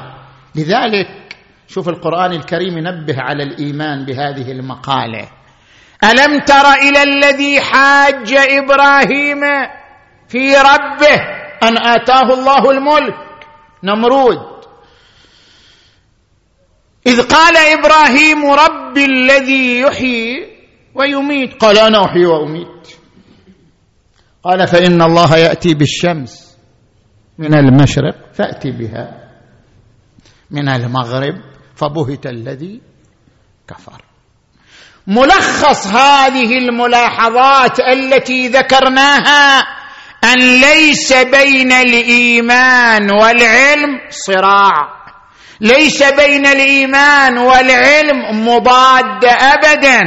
لذلك 0.54 1.36
شوف 1.68 1.88
القرآن 1.88 2.32
الكريم 2.32 2.78
ينبه 2.78 3.14
على 3.18 3.42
الإيمان 3.42 4.04
بهذه 4.04 4.52
المقالة. 4.52 5.28
ألم 6.04 6.38
تر 6.38 6.66
إلى 6.82 7.02
الذي 7.02 7.60
حاج 7.60 8.34
إبراهيم؟ 8.34 9.40
في 10.28 10.56
ربه 10.56 11.20
أن 11.62 11.78
آتاه 11.78 12.34
الله 12.34 12.70
الملك. 12.70 13.16
نمرود. 13.82 14.56
إذ 17.06 17.22
قال 17.22 17.56
إبراهيم 17.56 18.46
رب 18.46 18.98
الذي 18.98 19.80
يحيي 19.80 20.56
ويميت. 20.94 21.62
قال 21.62 21.78
أنا 21.78 22.04
أحيي 22.04 22.26
وأميت. 22.26 22.88
قال 24.44 24.68
فإن 24.68 25.02
الله 25.02 25.36
يأتي 25.36 25.74
بالشمس 25.74 26.56
من 27.38 27.54
المشرق 27.54 28.32
فأتي 28.34 28.70
بها. 28.70 29.30
من 30.50 30.68
المغرب 30.68 31.34
فبهت 31.74 32.26
الذي 32.26 32.80
كفر. 33.68 34.02
ملخص 35.06 35.86
هذه 35.86 36.58
الملاحظات 36.58 37.80
التي 37.80 38.48
ذكرناها 38.48 39.75
أن 40.32 40.60
ليس 40.60 41.12
بين 41.12 41.72
الإيمان 41.72 43.10
والعلم 43.10 44.00
صراع. 44.10 44.96
ليس 45.60 46.02
بين 46.02 46.46
الإيمان 46.46 47.38
والعلم 47.38 48.48
مضاد 48.48 49.24
ابدا. 49.24 50.00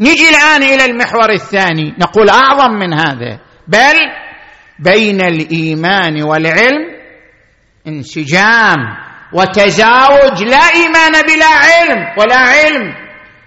نجي 0.00 0.28
الآن 0.28 0.62
إلى 0.62 0.84
المحور 0.84 1.30
الثاني. 1.30 1.94
نقول 1.98 2.28
أعظم 2.30 2.72
من 2.72 2.94
هذا. 2.94 3.40
بل 3.68 3.96
بين 4.78 5.20
الإيمان 5.20 6.22
والعلم 6.22 6.84
انسجام 7.86 8.76
وتزاوج 9.32 10.42
لا 10.42 10.74
إيمان 10.74 11.12
بلا 11.12 11.46
علم 11.46 11.98
ولا 12.18 12.36
علم 12.36 12.94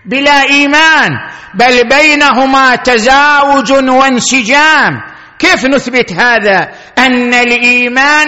بلا 0.06 0.42
إيمان 0.44 1.10
بل 1.54 1.88
بينهما 1.88 2.76
تزاوج 2.76 3.72
وانسجام. 3.72 5.02
كيف 5.40 5.66
نثبت 5.66 6.14
هذا؟ 6.14 6.72
أن 6.98 7.34
الإيمان 7.34 8.28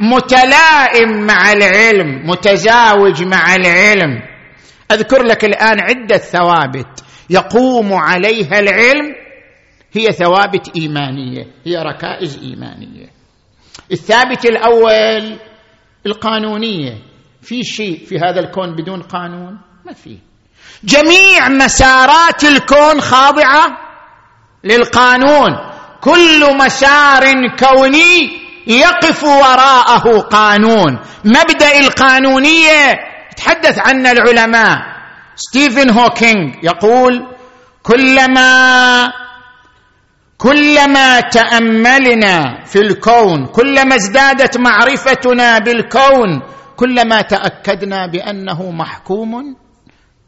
متلائم 0.00 1.26
مع 1.26 1.52
العلم 1.52 2.30
متزاوج 2.30 3.22
مع 3.22 3.54
العلم. 3.54 4.22
أذكر 4.90 5.22
لك 5.22 5.44
الآن 5.44 5.80
عدة 5.80 6.16
ثوابت 6.16 7.04
يقوم 7.30 7.92
عليها 7.92 8.58
العلم 8.58 9.14
هي 9.92 10.12
ثوابت 10.12 10.76
إيمانية 10.76 11.46
هي 11.66 11.76
ركائز 11.76 12.38
إيمانية. 12.42 13.06
الثابت 13.92 14.44
الأول 14.44 15.38
القانونية. 16.06 16.98
في 17.42 17.62
شيء 17.62 18.04
في 18.06 18.18
هذا 18.18 18.40
الكون 18.40 18.74
بدون 18.76 19.02
قانون؟ 19.02 19.58
ما 19.86 19.92
في. 19.92 20.18
جميع 20.84 21.48
مسارات 21.48 22.44
الكون 22.44 23.00
خاضعة 23.00 23.66
للقانون. 24.64 25.73
كل 26.04 26.56
مسار 26.56 27.24
كوني 27.56 28.44
يقف 28.66 29.24
وراءه 29.24 30.20
قانون. 30.20 30.98
مبدأ 31.24 31.78
القانونية 31.80 32.96
يتحدث 33.32 33.78
عنه 33.78 34.10
العلماء. 34.10 34.78
ستيفن 35.36 35.90
هوكينج 35.90 36.54
يقول 36.62 37.26
كلما 37.82 39.12
كلما 40.38 41.20
تأملنا 41.20 42.64
في 42.66 42.78
الكون 42.78 43.46
كلما 43.46 43.96
ازدادت 43.96 44.58
معرفتنا 44.58 45.58
بالكون 45.58 46.42
كلما 46.76 47.22
تأكدنا 47.22 48.06
بأنه 48.06 48.70
محكوم 48.70 49.56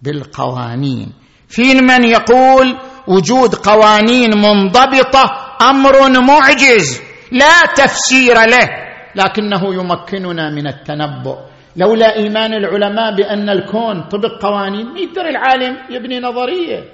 بالقوانين. 0.03 1.13
في 1.49 1.75
من 1.75 2.05
يقول 2.05 2.77
وجود 3.09 3.55
قوانين 3.55 4.31
منضبطة 4.39 5.46
أمر 5.63 6.21
معجز. 6.21 7.03
لا 7.33 7.67
تفسير 7.77 8.35
له. 8.35 8.69
لكنه 9.15 9.75
يمكننا 9.75 10.51
من 10.51 10.67
التنبؤ. 10.67 11.37
لولا 11.77 12.17
إيمان 12.17 12.55
العلماء 12.55 13.15
بأن 13.15 13.49
الكون 13.49 14.03
طبق 14.03 14.43
قوانين. 14.43 14.87
ما 14.87 15.01
يقدر 15.01 15.29
العالم 15.29 15.77
يبني 15.91 16.21
نظرية. 16.21 16.85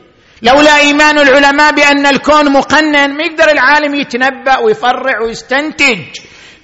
لولا 0.42 0.76
إيمان 0.78 1.18
العلماء 1.18 1.74
بأن 1.74 2.06
الكون 2.06 2.52
مقنن. 2.52 3.16
ما 3.16 3.22
يقدر 3.24 3.52
العالم 3.52 3.94
يتنبأ 3.94 4.58
ويفرع 4.58 5.20
ويستنتج. 5.24 5.98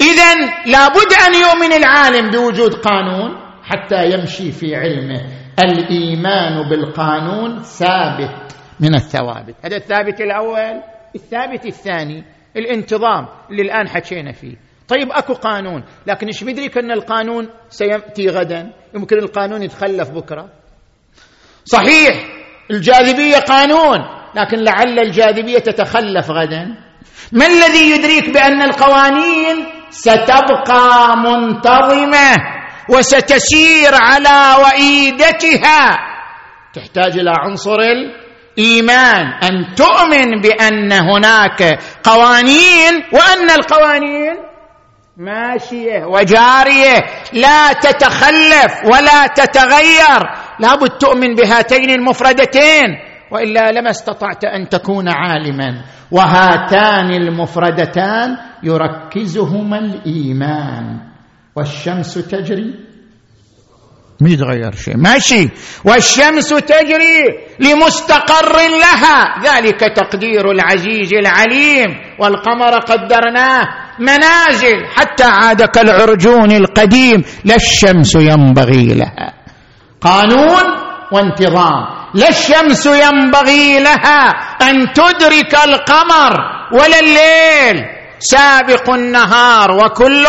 اذا 0.00 0.34
لابد 0.66 1.12
أن 1.26 1.34
يؤمن 1.34 1.72
العالم 1.72 2.30
بوجود 2.30 2.74
قانون 2.74 3.30
حتى 3.64 4.10
يمشي 4.10 4.52
في 4.52 4.76
علمه. 4.76 5.20
الإيمان 5.58 6.68
بالقانون 6.68 7.62
ثابت 7.62 8.56
من 8.80 8.94
الثوابت. 8.94 9.54
هذا 9.64 9.76
الثابت 9.76 10.20
الأول. 10.20 10.97
الثابت 11.18 11.66
الثاني 11.66 12.24
الانتظام 12.56 13.28
اللي 13.50 13.62
الآن 13.62 13.88
حكينا 13.88 14.32
فيه. 14.32 14.56
طيب 14.88 15.12
أكو 15.12 15.32
قانون 15.32 15.84
لكن 16.06 16.26
إيش 16.26 16.44
مدرك 16.44 16.78
أن 16.78 16.90
القانون 16.90 17.48
سيأتي 17.68 18.28
غدا؟ 18.28 18.72
يمكن 18.94 19.18
القانون 19.18 19.62
يتخلف 19.62 20.10
بكرة. 20.10 20.48
صحيح 21.64 22.14
الجاذبية 22.70 23.38
قانون 23.38 23.98
لكن 24.34 24.58
لعل 24.58 24.98
الجاذبية 24.98 25.58
تتخلف 25.58 26.30
غدا. 26.30 26.64
ما 27.32 27.46
الذي 27.46 27.90
يدريك 27.90 28.30
بأن 28.30 28.62
القوانين 28.62 29.66
ستبقى 29.90 31.16
منتظمة 31.16 32.34
وستسير 32.90 33.90
على 33.94 34.62
وئيدتها؟ 34.64 35.98
تحتاج 36.74 37.18
إلى 37.18 37.32
عنصر 37.38 37.78
الإيمان 38.58 39.26
أن 39.42 39.74
تؤمن 39.74 40.40
بأن 40.40 40.92
هناك 40.92 41.78
قوانين 42.02 42.94
وأن 43.12 43.50
القوانين 43.50 44.36
ماشية 45.16 46.04
وجارية 46.04 47.04
لا 47.32 47.72
تتخلف 47.72 48.72
ولا 48.84 49.26
تتغير. 49.26 50.20
لابد 50.60 50.88
تؤمن 50.88 51.34
بهاتين 51.34 51.90
المفردتين 51.90 52.88
وإلا 53.30 53.72
لما 53.72 53.90
استطعت 53.90 54.44
أن 54.44 54.68
تكون 54.68 55.08
عالما. 55.08 55.82
وهاتان 56.10 57.10
المفردتان 57.10 58.36
يركزهما 58.62 59.78
الإيمان. 59.78 61.00
والشمس 61.56 62.14
تجري 62.14 62.87
ما 64.20 64.30
يتغير 64.30 64.72
شيء. 64.84 64.96
ماشي. 64.96 65.48
والشمس 65.84 66.48
تجري 66.48 67.24
لمستقر 67.60 68.56
لها. 68.56 69.42
ذلك 69.42 69.80
تقدير 69.80 70.50
العزيز 70.50 71.14
العليم. 71.14 71.86
والقمر 72.18 72.78
قدرناه 72.78 73.68
منازل. 73.98 74.86
حتى 74.96 75.24
عاد 75.24 75.62
كالعرجون 75.62 76.52
القديم. 76.52 77.22
لا 77.44 77.54
الشمس 77.54 78.14
ينبغي 78.14 78.94
لها. 78.94 79.34
قانون 80.00 80.62
وانتظام. 81.12 81.84
لا 82.14 82.28
الشمس 82.28 82.86
ينبغي 82.86 83.78
لها 83.78 84.28
أن 84.62 84.92
تدرك 84.92 85.54
القمر 85.64 86.32
ولا 86.72 87.00
الليل. 87.00 87.84
سابق 88.18 88.90
النهار 88.90 89.72
وكل 89.72 90.26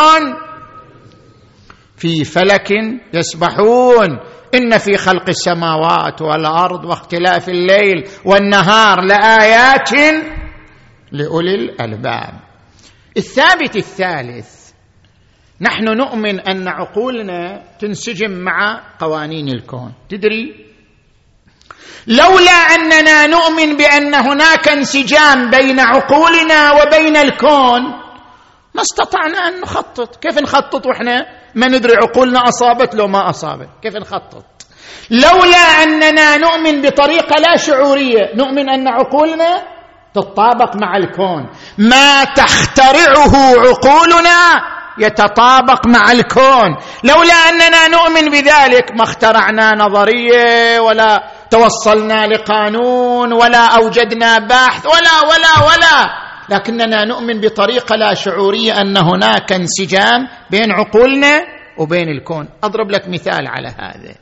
في 1.99 2.23
فلك 2.23 2.71
يسبحون. 3.13 4.19
إن 4.55 4.77
في 4.77 4.97
خلق 4.97 5.29
السماوات 5.29 6.21
والأرض 6.21 6.85
واختلاف 6.85 7.49
الليل 7.49 8.07
والنهار 8.25 9.01
لآيات 9.01 9.91
لأولي 11.11 11.55
الألباب. 11.55 12.33
الثابت 13.17 13.75
الثالث 13.75 14.71
نحن 15.61 15.83
نؤمن 15.83 16.39
أن 16.39 16.67
عقولنا 16.67 17.63
تنسجم 17.79 18.31
مع 18.31 18.81
قوانين 18.99 19.47
الكون. 19.47 19.93
تدري؟ 20.09 20.65
لولا 22.07 22.51
أننا 22.51 23.27
نؤمن 23.27 23.77
بأن 23.77 24.15
هناك 24.15 24.67
انسجام 24.67 25.49
بين 25.49 25.79
عقولنا 25.79 26.71
وبين 26.71 27.17
الكون 27.17 27.81
ما 28.79 28.81
استطعنا 28.81 29.47
أن 29.47 29.61
نخطط. 29.61 30.15
كيف 30.15 30.39
نخطط 30.39 30.85
وإحنا 30.85 31.25
ما 31.55 31.67
ندري 31.67 31.93
عقولنا 31.95 32.47
أصابت 32.47 32.95
لو 32.95 33.07
ما 33.07 33.29
أصابت؟ 33.29 33.69
كيف 33.83 33.95
نخطط؟ 33.95 34.45
لولا 35.11 35.83
أننا 35.83 36.37
نؤمن 36.37 36.81
بطريقة 36.81 37.35
لا 37.39 37.57
شعورية 37.57 38.35
نؤمن 38.35 38.69
أن 38.69 38.87
عقولنا 38.87 39.63
تتطابق 40.13 40.75
مع 40.75 40.97
الكون. 40.97 41.49
ما 41.77 42.23
تخترعه 42.23 43.35
عقولنا 43.67 44.39
يتطابق 44.99 45.87
مع 45.87 46.11
الكون. 46.11 46.77
لولا 47.03 47.33
أننا 47.33 47.87
نؤمن 47.87 48.29
بذلك 48.31 48.91
ما 48.95 49.03
اخترعنا 49.03 49.75
نظرية 49.75 50.79
ولا 50.79 51.23
توصلنا 51.51 52.27
لقانون 52.27 53.33
ولا 53.33 53.65
أوجدنا 53.77 54.39
بحث 54.39 54.85
ولا 54.85 55.21
ولا 55.21 55.67
ولا. 55.67 56.28
لكننا 56.51 57.05
نؤمن 57.05 57.41
بطريقة 57.41 57.95
لا 57.95 58.13
شعورية 58.13 58.81
أن 58.81 58.97
هناك 58.97 59.53
انسجام 59.53 60.27
بين 60.51 60.71
عقولنا 60.71 61.41
وبين 61.77 62.09
الكون. 62.09 62.49
أضرب 62.63 62.91
لك 62.91 63.09
مثال 63.09 63.47
على 63.47 63.67
هذا. 63.67 64.15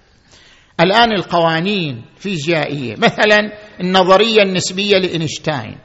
الآن 0.79 1.11
القوانين 1.11 2.05
فيزيائية. 2.15 2.95
مثلا 2.95 3.51
النظرية 3.81 4.41
النسبية 4.41 4.97
لاينشتاين 4.97 5.77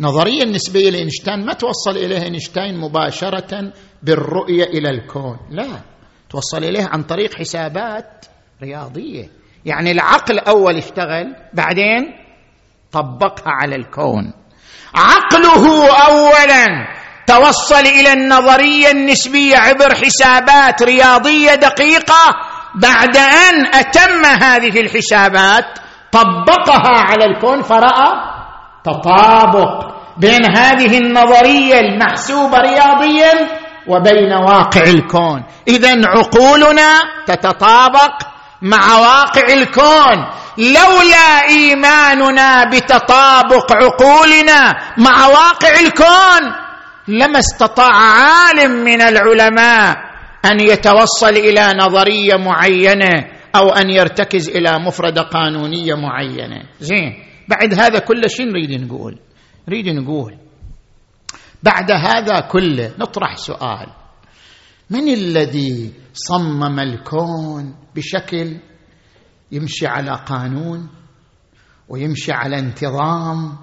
النظريه 0.00 0.42
النسبية 0.42 0.90
لاينشتاين 0.90 1.46
ما 1.46 1.52
توصل 1.52 1.90
إليها 1.90 2.22
اينشتاين 2.22 2.78
مباشرة 2.78 3.72
بالرؤية 4.02 4.64
إلى 4.64 4.90
الكون. 4.90 5.38
لا. 5.50 5.66
توصل 6.30 6.64
إليها 6.64 6.88
عن 6.92 7.02
طريق 7.02 7.34
حسابات 7.34 8.26
رياضية. 8.62 9.28
يعني 9.64 9.90
العقل 9.90 10.38
اول 10.38 10.76
اشتغل 10.76 11.36
بعدين 11.52 12.12
طبقها 12.92 13.52
على 13.62 13.76
الكون. 13.76 14.32
عقله 14.94 15.88
اولا. 16.06 16.66
توصل 17.26 17.86
إلى 17.86 18.12
النظرية 18.12 18.90
النسبية 18.90 19.56
عبر 19.56 19.94
حسابات 19.94 20.82
رياضية 20.82 21.54
دقيقة. 21.54 22.34
بعد 22.74 23.16
أن 23.16 23.66
أتم 23.74 24.24
هذه 24.24 24.80
الحسابات 24.80 25.64
طبقها 26.12 27.00
على 27.10 27.24
الكون 27.24 27.62
فرأى 27.62 28.10
تطابق 28.84 29.94
بين 30.16 30.56
هذه 30.56 30.98
النظرية 30.98 31.80
المحسوبة 31.80 32.58
رياضيا 32.58 33.48
وبين 33.88 34.32
واقع 34.32 34.82
الكون. 34.82 35.44
اذا 35.68 36.06
عقولنا 36.06 37.00
تتطابق 37.26 38.12
مع 38.62 38.98
واقع 38.98 39.52
الكون. 39.52 40.26
لولا 40.58 41.48
إيماننا 41.48 42.64
بتطابق 42.64 43.72
عقولنا 43.72 44.74
مع 44.98 45.26
واقع 45.26 45.80
الكون 45.80 46.64
لما 47.08 47.38
استطاع 47.38 47.92
عالم 47.94 48.84
من 48.84 49.00
العلماء 49.02 49.96
أن 50.44 50.60
يتوصل 50.60 51.28
إلى 51.28 51.74
نظرية 51.78 52.36
معينة 52.36 53.10
أو 53.56 53.70
أن 53.70 53.90
يرتكز 53.90 54.48
إلى 54.48 54.78
مفرده 54.78 55.22
قانونية 55.22 55.94
معينة. 55.94 56.62
زين 56.80 57.24
بعد 57.48 57.74
هذا 57.74 57.98
كله 57.98 58.28
شو 58.28 58.42
نريد 58.42 58.80
نقول؟ 58.80 59.18
نريد 59.68 59.88
نقول 59.88 60.36
بعد 61.62 61.90
هذا 61.90 62.40
كله 62.40 62.92
نطرح 62.98 63.36
سؤال. 63.36 63.86
من 64.90 65.08
الذي 65.08 65.92
صمم 66.12 66.80
الكون 66.80 67.74
بشكل 67.96 68.56
يمشي 69.54 69.86
على 69.86 70.18
قانون 70.26 70.88
ويمشي 71.88 72.32
على 72.32 72.58
انتظام 72.58 73.56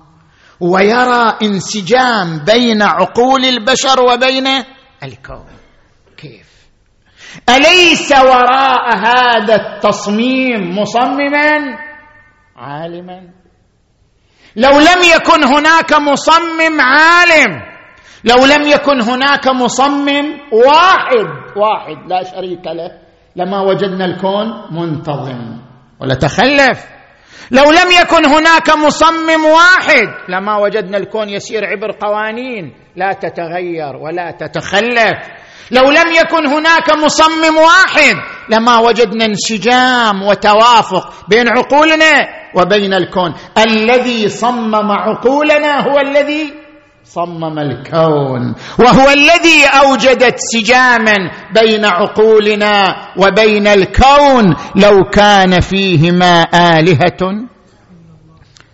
ويرى 0.59 1.37
انسجام 1.43 2.45
بين 2.45 2.81
عقول 2.81 3.45
البشر 3.45 4.01
وبين 4.01 4.47
الكون. 5.03 5.45
كيف؟ 6.17 6.49
أليس 7.49 8.11
وراء 8.11 8.97
هذا 8.97 9.55
التصميم 9.55 10.79
مصمما؟ 10.79 11.77
عالما. 12.55 13.29
لو 14.55 14.79
لم 14.79 15.01
يكن 15.15 15.43
هناك 15.43 15.93
مصمم 15.93 16.81
عالم 16.81 17.61
لو 18.23 18.45
لم 18.45 18.67
يكن 18.67 19.01
هناك 19.01 19.47
مصمم 19.47 20.25
واحد 20.51 21.27
واحد 21.57 21.97
لا 22.07 22.23
شريك 22.23 22.67
له 22.67 22.91
لما 23.35 23.61
وجدنا 23.61 24.05
الكون 24.05 24.47
منتظم. 24.71 25.60
ولا 26.01 26.15
تخلف. 26.15 26.79
لو 27.51 27.71
لم 27.71 27.91
يكن 28.01 28.25
هناك 28.25 28.69
مصمم 28.69 29.45
واحد 29.45 30.07
لما 30.29 30.57
وجدنا 30.57 30.97
الكون 30.97 31.29
يسير 31.29 31.65
عبر 31.65 31.91
قوانين 31.91 32.73
لا 32.95 33.13
تتغير 33.13 33.95
ولا 33.95 34.31
تتخلف. 34.31 35.17
لو 35.71 35.91
لم 35.91 36.11
يكن 36.11 36.47
هناك 36.47 36.89
مصمم 37.03 37.57
واحد 37.57 38.15
لما 38.49 38.79
وجدنا 38.79 39.25
انسجام 39.25 40.23
وتوافق 40.23 41.13
بين 41.29 41.49
عقولنا 41.49 42.27
وبين 42.55 42.93
الكون. 42.93 43.33
الذي 43.57 44.29
صمم 44.29 44.91
عقولنا 44.91 45.79
هو 45.79 45.99
الذي 45.99 46.60
صمم 47.03 47.59
الكون 47.59 48.55
وهو 48.79 49.09
الذي 49.09 49.65
اوجد 49.65 50.23
انسجاما 50.23 51.15
بين 51.61 51.85
عقولنا 51.85 52.95
وبين 53.17 53.67
الكون 53.67 54.55
لو 54.75 55.03
كان 55.11 55.59
فيهما 55.59 56.47
آلهة. 56.53 57.47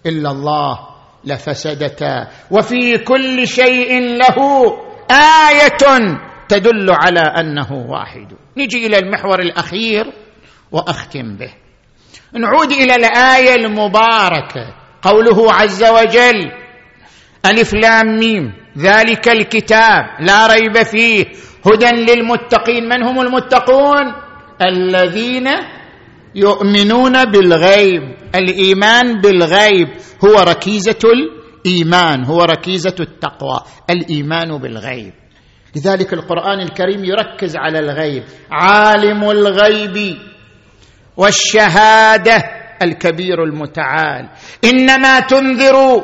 إلا 0.06 0.32
الله 0.32 0.80
لفسدتا. 1.26 2.28
وفي 2.52 2.98
كل 2.98 3.48
شيء 3.48 4.00
له 4.00 4.38
آية 5.12 6.18
تدل 6.50 6.88
على 6.90 7.20
أنه 7.20 7.72
واحد. 7.90 8.28
نجي 8.58 8.88
إلى 8.88 8.98
المحور 8.98 9.40
الأخير 9.40 10.06
وأختم 10.72 11.38
به. 11.38 11.54
نعود 12.34 12.72
إلى 12.72 12.96
الآية 12.96 13.56
المباركة 13.56 14.76
قوله 15.02 15.54
عز 15.54 15.84
وجل 15.84 16.67
ألف 17.46 17.74
لام 17.74 18.20
ميم. 18.20 18.54
ذلك 18.78 19.28
الكتاب 19.28 20.04
لا 20.20 20.48
ريب 20.48 20.84
فيه. 20.84 21.26
هدى 21.66 21.92
للمتقين. 21.92 22.90
من 22.90 23.04
هم 23.04 23.22
المتقون؟ 23.22 24.14
الذين 24.62 25.48
يؤمنون 26.36 27.26
بالغيب. 27.26 28.02
الإيمان 28.36 29.22
بالغيب. 29.22 29.88
هو 30.26 30.40
ركيزة 30.40 31.00
الإيمان 31.66 32.26
هو 32.26 32.44
ركيزة 32.44 32.96
التقوى. 33.00 33.60
الإيمان 33.90 34.58
بالغيب. 34.58 35.14
لذلك 35.76 36.14
القرآن 36.14 36.60
الكريم 36.60 37.06
يركز 37.06 37.56
على 37.56 37.80
الغيب. 37.80 38.24
عالم 38.52 39.24
الغيب 39.24 40.18
والشهادة 41.18 42.44
الكبير 42.82 43.44
المتعال. 43.44 44.30
إنما 44.64 45.20
تنذر 45.20 46.04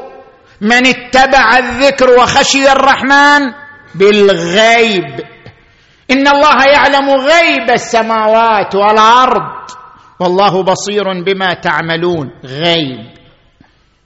من 0.63 0.87
اتبع 0.87 1.57
الذكر 1.57 2.09
وخشي 2.19 2.71
الرحمن 2.71 3.53
بالغيب. 3.95 5.19
إن 6.11 6.27
الله 6.27 6.57
يعلم 6.73 7.09
غيب 7.09 7.69
السماوات 7.69 8.75
والأرض. 8.75 9.69
والله 10.19 10.63
بصير 10.63 11.23
بما 11.23 11.53
تعملون. 11.53 12.31
غيب. 12.45 13.13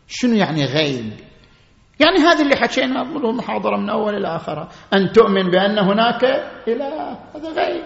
شنو 0.07 0.35
يعني 0.35 0.65
غيب؟ 0.65 1.13
يعني 1.99 2.17
هذا 2.19 2.41
اللي 2.41 2.55
حكينا 2.55 3.01
المحاضرة 3.01 3.77
من 3.77 3.89
أول 3.89 4.15
إلى 4.15 4.35
آخرة. 4.35 4.69
أن 4.93 5.11
تؤمن 5.11 5.49
بأن 5.51 5.79
هناك 5.79 6.23
إله. 6.67 7.17
هذا 7.35 7.49
غيب. 7.55 7.83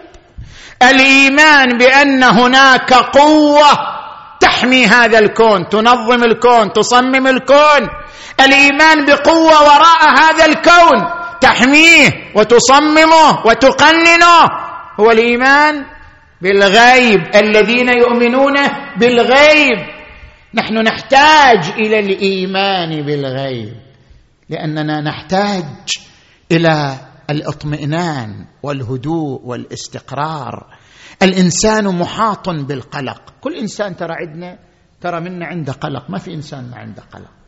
الإيمان 0.83 1.77
بأن 1.77 2.23
هناك 2.23 2.93
قوة 2.93 4.01
تحمي 4.39 4.85
هذا 4.85 5.19
الكون 5.19 5.69
تنظم 5.69 6.23
الكون 6.23 6.73
تصمم 6.73 7.27
الكون. 7.27 8.00
الإيمان 8.39 9.05
بقوة 9.05 9.63
وراء 9.63 10.19
هذا 10.19 10.45
الكون. 10.45 11.21
تحميه 11.41 12.09
وتصممه 12.35 13.45
وتقننه. 13.45 14.41
هو 14.99 15.11
الإيمان 15.11 15.85
بالغيب. 16.41 17.35
الذين 17.35 17.89
يؤمنون 17.89 18.55
بالغيب. 18.99 19.79
نحن 20.53 20.73
نحتاج 20.73 21.73
إلى 21.79 21.99
الإيمان 21.99 23.01
بالغيب. 23.01 23.75
لأننا 24.49 25.01
نحتاج 25.01 25.65
إلى 26.51 26.95
الاطمئنان 27.29 28.45
والهدوء 28.63 29.41
والاستقرار. 29.43 30.65
الإنسان 31.21 31.99
محاط 31.99 32.49
بالقلق. 32.49 33.21
كل 33.41 33.55
إنسان 33.55 33.95
ترى 33.95 34.13
عندنا 34.13 34.57
ترى 35.01 35.19
منا 35.19 35.45
عنده 35.45 35.73
قلق. 35.73 36.09
ما 36.09 36.17
في 36.17 36.33
إنسان 36.33 36.69
ما 36.71 36.77
عنده 36.77 37.03
قلق. 37.13 37.40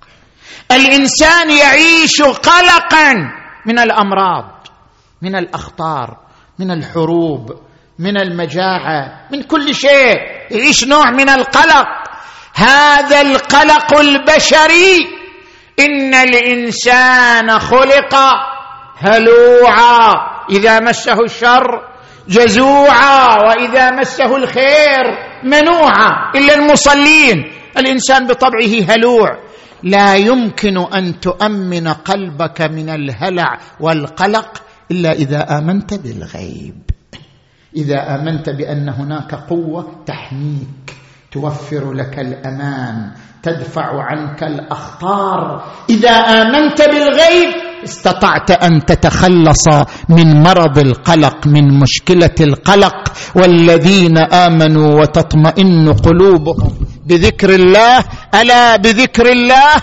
الإنسان 0.71 1.51
يعيش 1.51 2.21
قلقا 2.21 3.13
من 3.65 3.79
الأمراض 3.79 4.67
من 5.21 5.35
الأخطار 5.35 6.17
من 6.59 6.71
الحروب 6.71 7.59
من 7.99 8.17
المجاعة 8.17 9.27
من 9.31 9.43
كل 9.43 9.75
شيء. 9.75 10.17
يعيش 10.51 10.83
نوع 10.83 11.11
من 11.11 11.29
القلق. 11.29 11.87
هذا 12.55 13.21
القلق 13.21 13.99
البشري. 13.99 14.97
إن 15.79 16.13
الإنسان 16.13 17.59
خلق 17.59 18.15
هلوعا. 18.97 20.13
إذا 20.49 20.79
مسه 20.79 21.23
الشر 21.23 21.81
جزوعا 22.27 23.37
وإذا 23.47 23.91
مسه 23.91 24.35
الخير 24.35 25.03
منوعا. 25.43 26.31
إلا 26.35 26.53
المصلين. 26.53 27.53
الإنسان 27.77 28.27
بطبعه 28.27 28.73
هلوع. 28.89 29.39
لا 29.83 30.15
يمكن 30.15 30.77
أن 30.77 31.19
تؤمن 31.19 31.87
قلبك 31.87 32.61
من 32.61 32.89
الهلع 32.89 33.59
والقلق 33.79 34.61
إلا 34.91 35.11
إذا 35.11 35.57
آمنت 35.57 35.93
بالغيب. 35.93 36.75
إذا 37.75 38.15
آمنت 38.15 38.49
بأن 38.49 38.89
هناك 38.89 39.35
قوة 39.35 40.05
تحميك 40.05 40.95
توفر 41.31 41.93
لك 41.93 42.19
الأمان 42.19 43.11
تدفع 43.43 44.03
عنك 44.03 44.43
الأخطار. 44.43 45.63
إذا 45.89 46.09
آمنت 46.09 46.81
بالغيب 46.81 47.49
استطعت 47.83 48.51
أن 48.51 48.85
تتخلص 48.85 49.67
من 50.09 50.43
مرض 50.43 50.77
القلق 50.77 51.47
من 51.47 51.79
مشكلة 51.79 52.35
القلق 52.41 53.13
والذين 53.35 54.17
آمنوا 54.17 55.01
وتطمئن 55.01 55.93
قلوبهم. 55.93 56.92
بذكر 57.05 57.49
الله 57.49 58.03
ألا 58.35 58.75
بذكر 58.75 59.25
الله؟ 59.31 59.75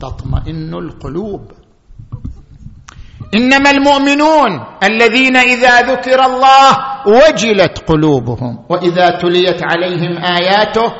تطمئن 0.00 0.74
القلوب. 0.74 1.52
إنما 3.34 3.70
المؤمنون 3.70 4.50
الذين 4.82 5.36
إذا 5.36 5.80
ذكر 5.80 6.24
الله 6.26 6.70
وجلت 7.06 7.78
قلوبهم 7.88 8.64
وإذا 8.68 9.06
تليت 9.10 9.60
عليهم 9.62 10.18
آياته 10.18 10.92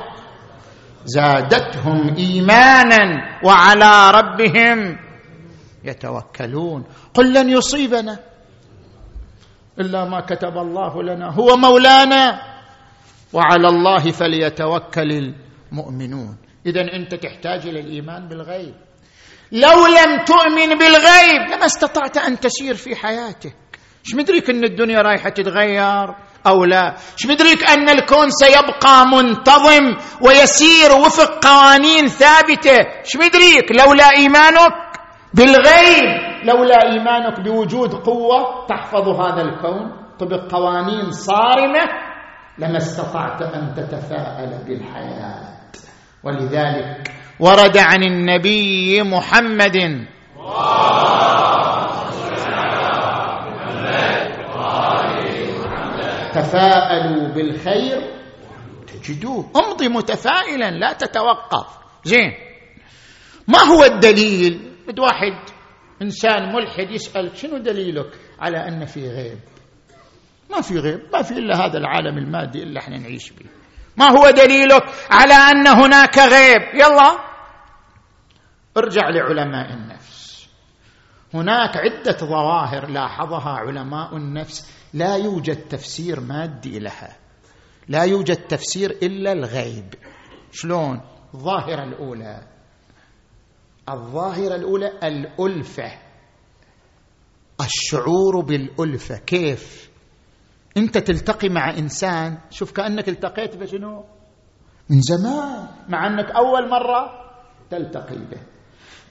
زادتهم 1.04 2.14
إيمانا 2.16 3.02
وعلى 3.44 4.10
ربهم 4.10 4.78
يتوكلون. 5.84 6.84
قل 7.14 7.34
لن 7.34 7.48
يصيبنا 7.48 8.18
إلا 9.80 10.04
ما 10.04 10.20
كتب 10.20 10.56
الله 10.58 11.02
لنا 11.02 11.30
هو 11.34 11.56
مولانا. 11.56 12.49
وعلى 13.32 13.68
الله 13.68 14.10
فليتوكل 14.10 15.34
المؤمنون. 15.72 16.36
اذا 16.66 16.80
أنت 16.80 17.14
تحتاج 17.14 17.66
إلى 17.66 17.80
الإيمان 17.80 18.28
بالغيب. 18.28 18.74
لو 19.52 19.86
لم 19.86 20.24
تؤمن 20.24 20.78
بالغيب 20.78 21.42
لما 21.52 21.66
استطعت 21.66 22.16
أن 22.18 22.40
تسير 22.40 22.74
في 22.74 22.96
حياتك. 22.96 23.56
إيش 24.06 24.14
مدريك 24.14 24.50
أن 24.50 24.64
الدنيا 24.64 24.98
رايحة 24.98 25.30
تتغير 25.30 26.14
أو 26.46 26.64
لا؟ 26.64 26.96
إيش 27.18 27.26
مدريك 27.26 27.70
أن 27.70 27.88
الكون 27.88 28.28
سيبقى 28.30 29.06
منتظم 29.06 29.96
ويسير 30.26 30.92
وفق 30.92 31.46
قوانين 31.46 32.06
ثابتة؟ 32.06 32.78
إيش 33.04 33.16
مدريك؟ 33.16 33.72
لولا 33.72 34.10
إيمانك 34.16 34.72
بالغيب 35.34 36.04
لولا 36.44 36.92
إيمانك 36.92 37.40
بوجود 37.40 37.94
قوة 37.94 38.66
تحفظ 38.68 39.08
هذا 39.08 39.42
الكون. 39.42 40.00
طبق 40.18 40.52
قوانين 40.52 41.10
صارمة 41.10 42.09
لما 42.60 42.76
استطعت 42.76 43.42
أن 43.42 43.74
تتفاءل 43.74 44.64
بالحياة. 44.68 45.58
ولذلك 46.24 47.12
ورد 47.40 47.76
عن 47.76 48.02
النبي 48.02 49.02
محمد. 49.02 50.06
تفاءلوا 56.32 57.28
بالخير. 57.34 58.00
تجدوه. 58.86 59.50
امضي 59.56 59.88
متفائلا 59.88 60.70
لا 60.70 60.92
تتوقف. 60.92 61.66
زين. 62.04 62.32
ما 63.48 63.58
هو 63.58 63.84
الدليل؟ 63.84 64.72
بد 64.88 64.98
واحد 64.98 65.36
إنسان 66.02 66.52
ملحد 66.52 66.90
يسأل 66.90 67.36
شنو 67.36 67.58
دليلك 67.58 68.10
على 68.40 68.68
أن 68.68 68.84
في 68.84 69.08
غيب؟ 69.08 69.38
ما 70.50 70.60
في 70.60 70.78
غيب 70.78 71.00
ما 71.12 71.22
في 71.22 71.34
إلا 71.34 71.66
هذا 71.66 71.78
العالم 71.78 72.18
المادي 72.18 72.62
اللي 72.62 72.80
إحنا 72.80 72.98
نعيش 72.98 73.30
به. 73.30 73.46
ما 73.96 74.10
هو 74.10 74.30
دليلك 74.30 74.82
على 75.10 75.34
أن 75.34 75.66
هناك 75.66 76.18
غيب؟ 76.18 76.74
يلا. 76.74 77.18
ارجع 78.76 79.08
لعلماء 79.08 79.72
النفس. 79.72 80.48
هناك 81.34 81.76
عدة 81.76 82.18
ظواهر 82.18 82.88
لاحظها 82.88 83.50
علماء 83.50 84.16
النفس 84.16 84.72
لا 84.94 85.16
يوجد 85.16 85.56
تفسير 85.56 86.20
مادي 86.20 86.78
لها. 86.78 87.16
لا 87.88 88.04
يوجد 88.04 88.36
تفسير 88.36 88.90
إلا 88.90 89.32
الغيب. 89.32 89.94
شلون؟ 90.52 91.00
الظاهرة 91.34 91.84
الأولى. 91.84 92.46
الظاهرة 93.88 94.54
الأولى 94.54 94.88
الألفة. 95.02 95.92
الشعور 97.60 98.40
بالألفة. 98.40 99.16
كيف؟ 99.18 99.89
انت 100.76 100.98
تلتقي 100.98 101.48
مع 101.48 101.70
انسان 101.70 102.38
شوف 102.50 102.72
كأنك 102.72 103.08
التقيت 103.08 103.56
بشنو؟ 103.56 104.04
من 104.90 105.00
زمان 105.00 105.66
مع 105.88 106.06
انك 106.06 106.30
أول 106.30 106.70
مرة 106.70 107.10
تلتقي 107.70 108.16
به. 108.16 108.40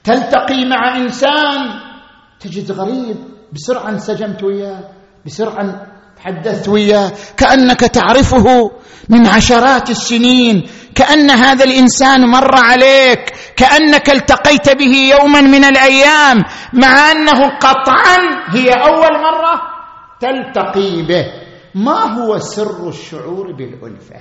تلتقي 0.04 0.64
مع 0.64 0.96
انسان 0.96 1.80
تجد 2.40 2.72
غريب 2.72 3.16
بسرعة 3.52 3.88
انسجمت 3.88 4.42
وياه 4.42 4.88
بسرعة 5.26 5.86
تحدثت 6.16 6.68
وياه. 6.68 7.12
كأنك 7.36 7.80
تعرفه 7.80 8.70
من 9.08 9.26
عشرات 9.26 9.90
السنين. 9.90 10.68
كأن 10.94 11.30
هذا 11.30 11.64
الإنسان 11.64 12.28
مر 12.28 12.56
عليك. 12.56 13.34
كأنك 13.56 14.10
التقيت 14.10 14.76
به 14.76 14.96
يوما 14.96 15.40
من 15.40 15.64
الأيام. 15.64 16.44
مع 16.72 17.12
أنه 17.12 17.58
قطعا 17.58 18.16
هي 18.48 18.70
أول 18.70 19.12
مرة 19.22 19.62
تلتقي 20.20 21.02
به. 21.02 21.49
ما 21.74 22.14
هو 22.18 22.38
سر 22.38 22.88
الشعور 22.88 23.52
بالألفة؟ 23.52 24.20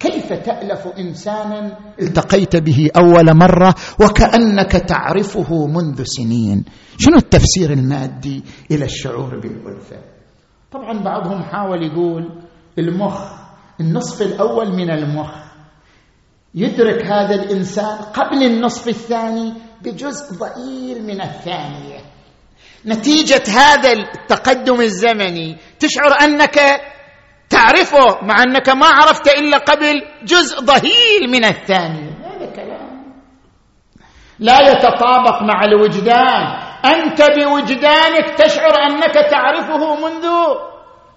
كيف 0.00 0.32
تألف 0.32 0.86
إنسانا؟ 0.98 1.78
التقيت 2.00 2.56
به 2.56 2.90
أول 2.96 3.36
مرة 3.36 3.74
وكأنك 4.00 4.72
تعرفه 4.72 5.66
منذ 5.66 6.02
سنين. 6.04 6.64
شنو 6.98 7.16
التفسير 7.16 7.72
المادي 7.72 8.44
إلى 8.70 8.84
الشعور 8.84 9.40
بالألفة؟ 9.40 9.96
طبعا 10.72 10.98
بعضهم 11.04 11.42
حاول 11.42 11.82
يقول 11.82 12.42
المخ 12.78 13.32
النصف 13.80 14.22
الأول 14.22 14.76
من 14.76 14.90
المخ. 14.90 15.34
يدرك 16.54 17.06
هذا 17.06 17.34
الإنسان 17.34 17.96
قبل 17.96 18.42
النصف 18.42 18.88
الثاني 18.88 19.52
بجزء 19.82 20.38
ضئيل 20.38 21.02
من 21.06 21.20
الثانية. 21.20 22.01
نتيجة 22.86 23.42
هذا 23.48 23.92
التقدم 23.92 24.80
الزمني. 24.80 25.56
تشعر 25.80 26.12
أنك 26.20 26.80
تعرفه 27.50 28.18
مع 28.22 28.42
أنك 28.42 28.68
ما 28.68 28.86
عرفت 28.86 29.28
إلا 29.28 29.58
قبل 29.58 30.02
جزء 30.24 30.60
ضئيل 30.60 31.30
من 31.30 31.44
الثانية. 31.44 32.10
هذا 32.10 32.46
كلام. 32.56 33.14
لا 34.38 34.58
يتطابق 34.70 35.42
مع 35.42 35.64
الوجدان. 35.64 36.42
أنت 36.84 37.22
بوجدانك 37.22 38.30
تشعر 38.38 38.74
أنك 38.90 39.14
تعرفه 39.30 39.94
منذ 39.94 40.26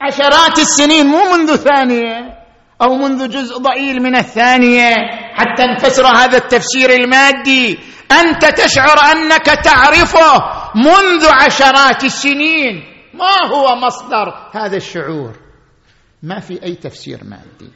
عشرات 0.01 0.59
السنين 0.59 1.07
مو 1.07 1.31
منذ 1.33 1.55
ثانية. 1.55 2.44
أو 2.81 2.95
منذ 2.95 3.29
جزء 3.29 3.57
ضئيل 3.57 4.03
من 4.03 4.15
الثانية 4.15 4.93
حتى 5.33 5.63
نفسر 5.75 6.07
هذا 6.07 6.37
التفسير 6.37 6.89
المادي 6.89 7.79
أنت 8.11 8.45
تشعر 8.45 8.97
أنك 9.11 9.45
تعرفه 9.45 10.39
منذ 10.75 11.25
عشرات 11.45 12.03
السنين. 12.03 12.83
ما 13.13 13.49
هو 13.49 13.75
مصدر 13.85 14.49
هذا 14.51 14.77
الشعور؟ 14.77 15.39
ما 16.23 16.39
في 16.39 16.63
أي 16.63 16.75
تفسير 16.75 17.23
مادي. 17.23 17.71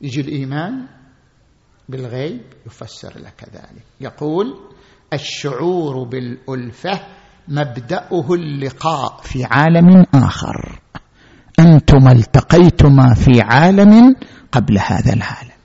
يجي 0.00 0.20
الإيمان 0.20 0.86
بالغيب 1.88 2.42
يفسر 2.66 3.18
لك 3.18 3.44
ذلك. 3.54 3.84
يقول 4.00 4.46
الشعور 5.12 6.04
بالألفة 6.04 7.00
مبدأه 7.48 8.34
اللقاء 8.34 9.20
في 9.22 9.44
عالم 9.44 10.04
آخر. 10.14 10.80
انتما 11.58 12.12
التقيتما 12.12 13.14
في 13.14 13.40
عالم 13.40 14.16
قبل 14.52 14.78
هذا 14.78 15.12
العالم. 15.12 15.58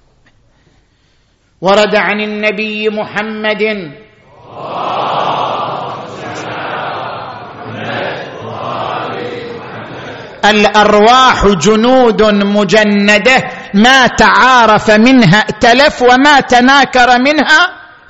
ورد 1.62 1.96
عن 1.96 2.22
النبي 2.22 2.90
محمد. 2.90 3.64
الأرواح 10.46 11.48
جنود 11.48 12.22
مجندة 12.44 13.38
ما 13.74 14.08
تعارف 14.08 14.92
منها 14.92 15.38
ائتلف 15.38 16.02
وما 16.02 16.40
تناكر 16.40 17.08
منها 17.20 17.62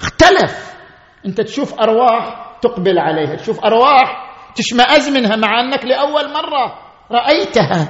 اختلف. 0.02 0.74
أنت 1.26 1.42
تشوف 1.42 1.74
أرواح 1.74 2.56
تقبل 2.62 3.00
عليها 3.00 3.36
تشوف 3.36 3.66
أرواح 3.66 4.34
تشمئز 4.56 5.10
منها 5.10 5.36
مع 5.36 5.60
أنك 5.62 5.86
لأول 5.86 6.34
مرة. 6.34 6.83
رأيتها. 7.12 7.90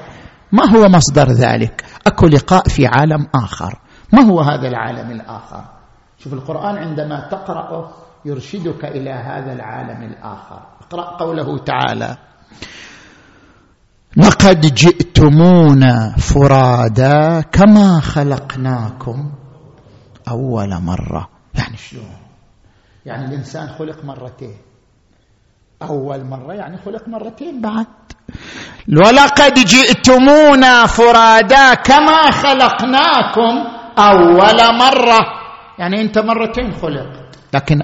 ما 0.51 0.65
هو 0.65 0.89
مصدر 0.89 1.31
ذلك؟ 1.31 1.85
أكو 2.07 2.27
لقاء 2.27 2.67
في 2.67 2.87
عالم 2.87 3.27
آخر. 3.35 3.79
ما 4.13 4.21
هو 4.21 4.41
هذا 4.41 4.67
العالم 4.67 5.11
الآخر؟ 5.11 5.65
شوف 6.17 6.33
القرآن 6.33 6.77
عندما 6.77 7.29
تقرأه 7.31 7.91
يرشدك 8.25 8.85
إلى 8.85 9.11
هذا 9.11 9.53
العالم 9.53 10.03
الآخر. 10.03 10.61
اقرأ 10.81 11.17
قوله 11.17 11.57
تعالى 11.57 12.17
لقد 14.17 14.61
جئتمونا 14.61 16.15
فرادا 16.17 17.41
كما 17.41 17.99
خلقناكم 17.99 19.31
أول 20.27 20.81
مرة. 20.81 21.29
يعني 21.55 21.77
شلون؟ 21.77 22.15
يعني 23.05 23.25
الإنسان 23.25 23.67
خلق 23.67 24.05
مرتين. 24.05 24.57
أول 25.81 26.23
مرة 26.23 26.53
يعني 26.53 26.77
خلق 26.77 27.07
مرتين 27.07 27.61
بعد. 27.61 27.87
ولقد 28.89 29.53
جئتمونا 29.53 30.85
فرادا 30.85 31.73
كما 31.73 32.31
خلقناكم 32.31 33.53
أول 33.97 34.59
مرة. 34.79 35.19
يعني 35.79 36.01
أنت 36.01 36.19
مرتين 36.19 36.71
خلقت 36.73 37.35
لكن 37.53 37.81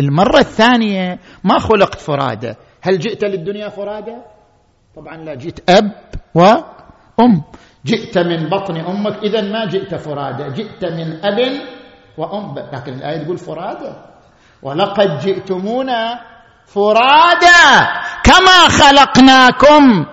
المرة 0.00 0.38
الثانية 0.38 1.18
ما 1.44 1.58
خلقت 1.58 2.00
فرادا 2.00 2.56
هل 2.82 2.98
جئت 2.98 3.24
للدنيا 3.24 3.68
فرادا 3.68 4.16
طبعا 4.96 5.16
لا 5.16 5.34
جئت 5.34 5.70
أب 5.70 5.92
وأم. 6.34 7.42
جئت 7.86 8.18
من 8.18 8.48
بطن 8.48 8.76
أمك 8.76 9.16
اذا 9.22 9.40
ما 9.40 9.64
جئت 9.66 9.94
فرادا 9.94 10.48
جئت 10.48 10.84
من 10.84 11.24
أب 11.24 11.38
وأم. 12.18 12.54
لكن 12.72 12.92
الآية 12.92 13.24
تقول 13.24 13.38
فرادا 13.38 14.04
ولقد 14.62 15.18
جئتمونا 15.18 16.20
فرادا 16.66 17.90
كما 18.24 18.68
خلقناكم. 18.68 20.06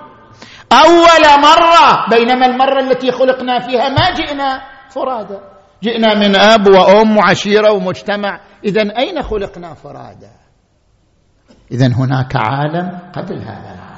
أول 0.74 1.42
مرة 1.42 2.10
بينما 2.10 2.46
المرة 2.46 2.80
التي 2.80 3.12
خلقنا 3.12 3.60
فيها 3.60 3.90
ما 3.90 4.10
جئنا 4.16 4.62
فرادا. 4.90 5.40
جئنا 5.84 6.14
من 6.14 6.36
أب 6.36 6.68
وأم 6.68 7.18
وعشيرة 7.18 7.72
ومجتمع. 7.72 8.40
اذا 8.64 8.82
أين 8.98 9.24
خلقنا 9.24 9.74
فرادا؟ 9.74 10.32
اذا 11.72 11.88
هناك 11.88 12.36
عالم 12.36 13.00
قبل 13.16 13.38
هذا 13.42 13.72
العالم. 13.76 13.90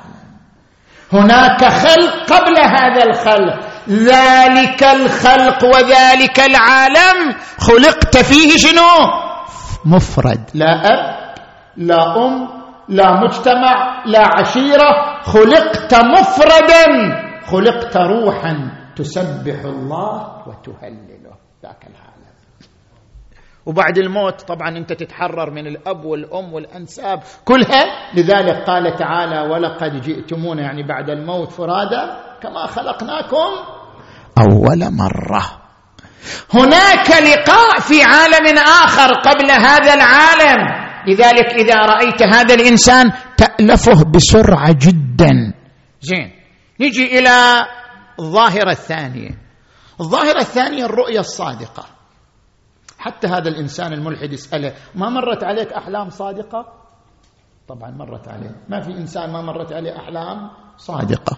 هناك 1.14 1.66
خلق 1.66 2.14
قبل 2.34 2.60
هذا 2.60 3.04
الخلق. 3.04 3.60
ذلك 3.90 4.84
الخلق 4.84 5.66
وذلك 5.66 6.40
العالم. 6.40 7.36
خلقت 7.60 8.18
فيه 8.18 8.58
شنو؟ 8.58 9.12
مفرد. 9.86 10.50
لا 10.54 10.82
أب 10.86 11.21
لا 11.78 12.26
أم 12.26 12.48
لا 12.90 13.24
مجتمع 13.24 14.04
لا 14.06 14.28
عشيرة 14.38 15.22
خلقت 15.24 15.96
مفردا. 15.96 16.86
خلقت 17.46 17.98
روحا 17.98 18.72
تسبح 18.96 19.60
الله 19.66 20.48
وتهلله. 20.48 21.34
ذاك 21.64 21.84
العالم. 21.88 22.12
وبعد 23.66 23.98
الموت 23.98 24.42
طبعا 24.42 24.78
أنت 24.78 24.94
تتحرر 24.94 25.52
من 25.52 25.68
الأب 25.68 26.06
والأم 26.06 26.54
والأنساب 26.54 27.20
كلها. 27.46 28.14
لذلك 28.14 28.64
قال 28.68 28.96
تعالى 28.96 29.42
ولقد 29.42 30.02
جئتمونا 30.02 30.62
يعني 30.62 30.84
بعد 30.84 31.10
الموت 31.10 31.52
فرادا 31.52 32.18
كما 32.42 32.66
خلقناكم 32.68 33.50
أول 34.38 34.80
مرة. 34.80 35.44
هناك 36.54 37.10
لقاء 37.10 37.80
في 37.80 38.04
عالم 38.04 38.58
آخر 38.58 39.14
قبل 39.14 39.52
هذا 39.52 39.94
العالم. 39.94 40.81
لذلك 41.08 41.54
إذا 41.54 41.76
رأيت 41.76 42.24
هذا 42.24 42.54
الإنسان 42.54 43.12
تألفه 43.38 44.04
بسرعة 44.16 44.72
جدا. 44.72 45.54
زين. 46.02 46.32
نجي 46.82 47.20
إلى 47.20 47.62
الظاهرة 48.20 48.72
الثانية. 48.72 49.30
الظاهرة 50.02 50.40
الثانية 50.40 50.86
الرؤية 50.86 51.20
الصادقة. 51.20 51.86
حتى 53.00 53.28
هذا 53.28 53.50
الإنسان 53.50 53.94
الملحد 53.94 54.34
يسأله 54.34 54.74
ما 54.96 55.10
مرت 55.10 55.44
عليك 55.44 55.74
أحلام 55.74 56.10
صادقة؟ 56.10 56.66
طبعا 57.68 57.92
مرت 57.92 58.28
عليه. 58.28 58.56
ما 58.70 58.82
في 58.82 58.92
إنسان 58.92 59.32
ما 59.32 59.42
مرت 59.42 59.74
عليه 59.74 59.98
أحلام 59.98 60.50
صادقة. 60.78 61.38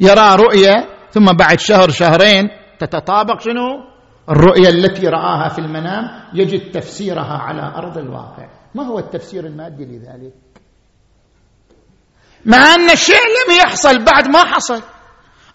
يرى 0.00 0.36
رؤية 0.36 0.88
ثم 1.10 1.26
بعد 1.26 1.58
شهر 1.58 1.90
شهرين 1.90 2.48
تتطابق 2.78 3.40
شنو؟ 3.40 3.94
الرؤية 4.30 4.68
التي 4.68 5.08
رآها 5.08 5.48
في 5.48 5.58
المنام 5.58 6.04
يجد 6.34 6.70
تفسيرها 6.70 7.38
على 7.38 7.62
أرض 7.62 7.98
الواقع. 7.98 8.63
ما 8.74 8.86
هو 8.86 8.98
التفسير 8.98 9.46
المادي 9.46 9.84
لذلك؟ 9.84 10.34
مع 12.44 12.74
أن 12.74 12.90
الشيء 12.90 13.16
لم 13.16 13.56
يحصل 13.56 14.04
بعد 14.04 14.28
ما 14.28 14.44
حصل. 14.44 14.82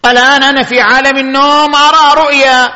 الآن 0.06 0.42
أنا 0.42 0.62
في 0.62 0.80
عالم 0.80 1.16
النوم 1.16 1.74
أرى 1.74 2.26
رؤيا. 2.26 2.68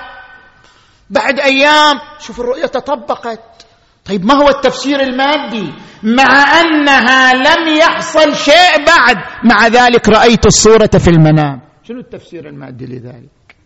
بعد 1.10 1.40
أيام 1.40 2.00
شوف 2.18 2.40
الرؤيه 2.40 2.66
تطبقت. 2.66 3.66
طيب 4.04 4.24
ما 4.24 4.34
هو 4.34 4.48
التفسير 4.48 5.00
المادي؟ 5.00 5.72
مع 6.02 6.60
أنها 6.60 7.34
لم 7.34 7.76
يحصل 7.76 8.36
شيء 8.36 8.84
بعد. 8.86 9.16
مع 9.44 9.66
ذلك 9.66 10.08
رأيت 10.08 10.46
الصورة 10.46 10.90
في 10.98 11.10
المنام. 11.10 11.60
شنو 11.82 12.00
التفسير 12.00 12.48
المادي 12.48 12.86
لذلك؟ 12.86 13.56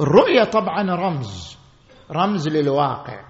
الرؤيه 0.00 0.44
طبعا 0.44 0.94
رمز. 0.94 1.56
رمز 2.10 2.48
للواقع. 2.48 3.29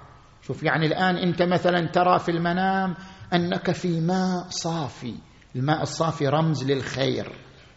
شوف 0.50 0.62
يعني 0.62 0.86
الآن 0.86 1.16
أنت 1.16 1.42
مثلا 1.42 1.86
ترى 1.86 2.18
في 2.18 2.30
المنام 2.30 2.94
أنك 3.32 3.70
في 3.70 4.00
ماء 4.00 4.46
صافي 4.48 5.14
الماء 5.56 5.82
الصافي 5.82 6.28
رمز 6.28 6.64
للخير 6.64 7.32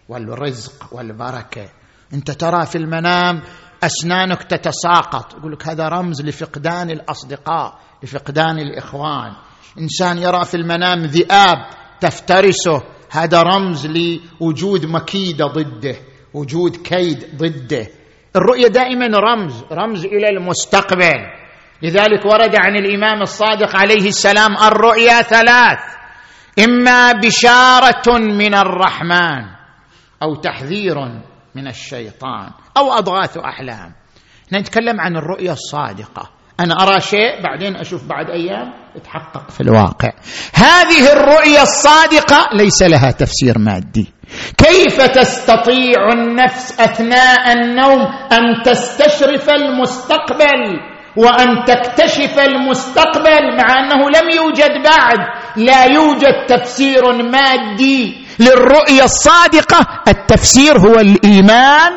والرزق 0.10 0.90
والبركة. 0.92 1.70
أنت 2.14 2.32
ترى 2.32 2.66
في 2.66 2.78
المنام 2.78 3.42
أسنانك 3.84 4.44
تتساقط 4.44 5.34
يقول 5.34 5.52
لك 5.52 5.68
هذا 5.68 5.88
رمز 5.88 6.22
لفقدان 6.22 6.90
الأصدقاء 6.90 7.80
لفقدان 8.04 8.60
الإخوان. 8.60 9.34
إنسان 9.80 10.18
يرى 10.18 10.46
في 10.46 10.58
المنام 10.58 11.02
ذئاب 11.02 11.58
تفترسه 12.02 12.84
هذا 13.12 13.42
رمز 13.42 13.88
لوجود 13.88 14.86
مكيده 14.86 15.46
ضده 15.46 15.96
وجود 16.34 16.76
كيد 16.76 17.38
ضده. 17.38 17.88
الرؤية 18.36 18.68
دائما 18.68 19.08
رمز 19.08 19.64
رمز 19.72 20.06
إلى 20.06 20.28
المستقبل. 20.38 21.43
لذلك 21.82 22.26
ورد 22.26 22.56
عن 22.56 22.76
الإمام 22.76 23.22
الصادق 23.22 23.76
عليه 23.76 24.08
السلام 24.08 24.58
الرؤيا 24.58 25.22
ثلاث 25.22 25.80
إما 26.60 27.12
بشارة 27.12 28.18
من 28.18 28.54
الرحمن 28.56 29.46
أو 30.24 30.36
تحذير 30.36 30.96
من 31.56 31.68
الشيطان 31.68 32.50
أو 32.78 32.94
أضغاث 32.94 33.38
أحلام. 33.38 33.94
نتكلم 34.54 35.02
عن 35.02 35.18
الرؤيه 35.18 35.52
الصادقة. 35.52 36.30
أنا 36.60 36.84
أرى 36.84 37.02
شيء 37.02 37.44
بعدين 37.44 37.76
أشوف 37.76 38.08
بعد 38.08 38.30
أيام 38.30 38.74
يتحقق 38.96 39.50
في 39.50 39.62
الواقع. 39.62 40.12
هذه 40.56 41.14
الرؤيه 41.14 41.62
الصادقة 41.62 42.50
ليس 42.54 42.82
لها 42.84 43.12
تفسير 43.12 43.60
مادي. 43.60 44.14
كيف 44.58 45.02
تستطيع 45.02 46.10
النفس 46.14 46.80
أثناء 46.80 47.54
النوم 47.54 48.02
أن 48.32 48.64
تستشرف 48.64 49.50
المستقبل؟ 49.50 50.93
وأن 51.18 51.64
تكتشف 51.66 52.40
المستقبل 52.40 53.58
مع 53.58 53.80
أنه 53.80 54.10
لم 54.10 54.30
يوجد 54.36 54.72
بعد. 54.84 55.20
لا 55.56 55.86
يوجد 55.86 56.46
تفسير 56.48 57.02
مادي 57.24 58.26
للرؤية 58.40 59.04
الصادقة. 59.04 59.88
التفسير 60.08 60.80
هو 60.80 61.00
الإيمان 61.00 61.94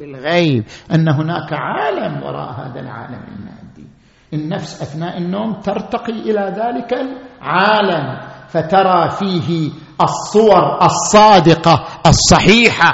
بالغيب. 0.00 0.64
أن 0.94 1.08
هناك 1.08 1.52
عالم 1.52 2.22
وراء 2.22 2.50
هذا 2.50 2.80
العالم 2.80 3.22
المادي. 3.38 3.88
النفس 4.32 4.82
أثناء 4.82 5.18
النوم 5.18 5.52
ترتقي 5.52 6.12
إلى 6.12 6.54
ذلك 6.56 6.92
العالم. 6.92 8.20
فترى 8.48 9.10
فيه 9.10 9.70
الصور 10.02 10.78
الصادقة 10.82 11.84
الصحيحة. 12.06 12.90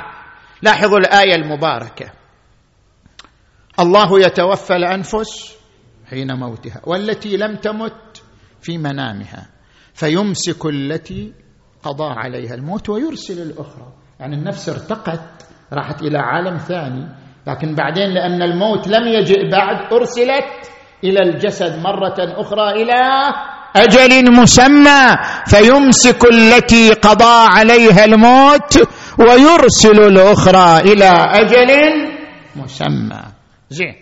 لاحظوا 0.62 0.98
الآية 0.98 1.34
المباركة. 1.34 2.23
الله 3.80 4.20
يتوفى 4.20 4.76
الأنفس 4.76 5.56
حين 6.10 6.32
موتها 6.32 6.80
والتي 6.86 7.36
لم 7.36 7.56
تمت 7.56 8.22
في 8.60 8.78
منامها 8.78 9.46
فيمسك 9.94 10.66
التي 10.66 11.32
قضى 11.82 12.14
عليها 12.16 12.54
الموت 12.54 12.88
ويرسل 12.88 13.42
الأخرى. 13.42 13.92
يعني 14.20 14.36
النفس 14.36 14.68
ارتقت 14.68 15.20
راحت 15.72 16.02
إلى 16.02 16.18
عالم 16.18 16.56
ثاني 16.56 17.08
لكن 17.46 17.74
بعدين 17.74 18.14
لأن 18.14 18.42
الموت 18.42 18.88
لم 18.88 19.08
يجئ 19.08 19.50
بعد 19.50 19.92
أرسلت 19.92 20.70
إلى 21.04 21.18
الجسد 21.20 21.78
مرة 21.78 22.16
أخرى 22.18 22.82
إلى 22.82 23.00
أجل 23.76 24.32
مسمى 24.32 25.16
فيمسك 25.46 26.24
التي 26.32 26.92
قضى 26.92 27.46
عليها 27.58 28.04
الموت 28.04 28.88
ويرسل 29.18 30.00
الأخرى 30.00 30.92
إلى 30.92 31.10
أجل 31.30 31.70
مسمى. 32.56 33.33
زين. 33.70 33.94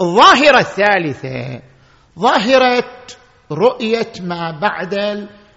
الظاهرة 0.00 0.58
الثالثة 0.58 1.62
ظاهرة 2.18 2.84
رؤية 3.52 4.12
ما 4.20 4.58
بعد 4.60 4.94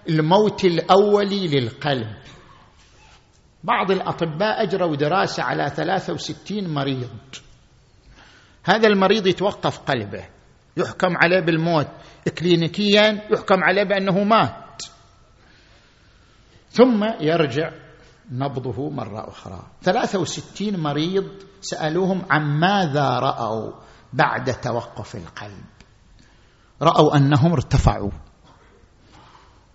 الموت 0.10 0.66
الاولي 0.66 1.48
للقلب. 1.48 2.18
بعض 3.64 3.92
الأطباء 3.92 4.64
أجروا 4.64 4.96
دراسة 4.96 5.44
على 5.44 5.70
63 5.70 6.68
مريض. 6.68 7.10
هذا 8.64 8.88
المريض 8.88 9.28
يتوقف 9.28 9.80
قلبه 9.80 10.26
يحكم 10.78 11.18
عليه 11.18 11.40
بالموت. 11.40 11.88
كلينيكيا 12.38 13.28
يحكم 13.32 13.64
عليه 13.64 13.84
بأنه 13.84 14.24
مات. 14.24 14.82
ثم 16.70 17.04
يرجع 17.22 17.72
نبضه 18.32 18.90
مرة 18.90 19.30
أخرى. 19.30 19.64
63 19.82 20.80
مريض 20.80 21.47
سألوهم 21.62 22.22
عن 22.30 22.60
ماذا 22.60 23.20
رأوا 23.20 23.72
بعد 24.14 24.54
توقف 24.54 25.16
القلب. 25.16 25.66
رأوا 26.82 27.18
أنهم 27.18 27.52
ارتفعوا 27.54 28.12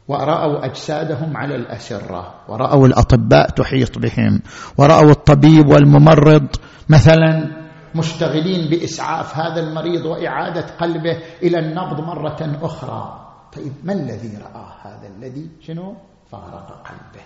ورأوا 0.09 0.65
أجسادهم 0.65 1.37
على 1.37 1.57
الاسره 1.57 2.35
ورأوا 2.49 2.87
الأطباء 2.87 3.49
تحيط 3.51 3.99
بهم 3.99 4.43
ورأوا 4.79 5.11
الطبيب 5.11 5.69
والممرض 5.69 6.47
مثلا 6.89 7.63
مشتغلين 7.95 8.71
بإسعاف 8.71 9.37
هذا 9.37 9.61
المريض 9.61 10.07
وإعادة 10.07 10.67
قلبه 10.81 11.19
إلى 11.43 11.59
النبض 11.59 12.01
مرة 12.01 12.59
أخرى. 12.63 13.29
طيب 13.53 13.73
ما 13.85 13.93
الذي 13.93 14.37
راه 14.37 14.73
هذا 14.83 15.09
الذي؟ 15.09 15.51
شنو؟ 15.61 15.97
فارق 16.31 16.69
قلبه. 16.89 17.25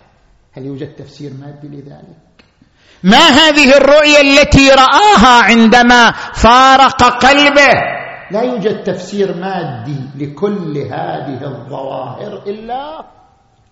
هل 0.52 0.66
يوجد 0.66 0.94
تفسير 0.94 1.32
مادي 1.40 1.68
لذلك؟ 1.68 2.45
ما 3.02 3.28
هذه 3.28 3.76
الرؤيه 3.76 4.20
التي 4.20 4.70
رآها 4.70 5.42
عندما 5.42 6.12
فارق 6.34 7.02
قلبه؟ 7.02 7.72
لا 8.30 8.42
يوجد 8.42 8.82
تفسير 8.82 9.34
مادي 9.34 10.00
لكل 10.18 10.78
هذه 10.78 11.40
الظواهر 11.44 12.42
إلا 12.46 13.04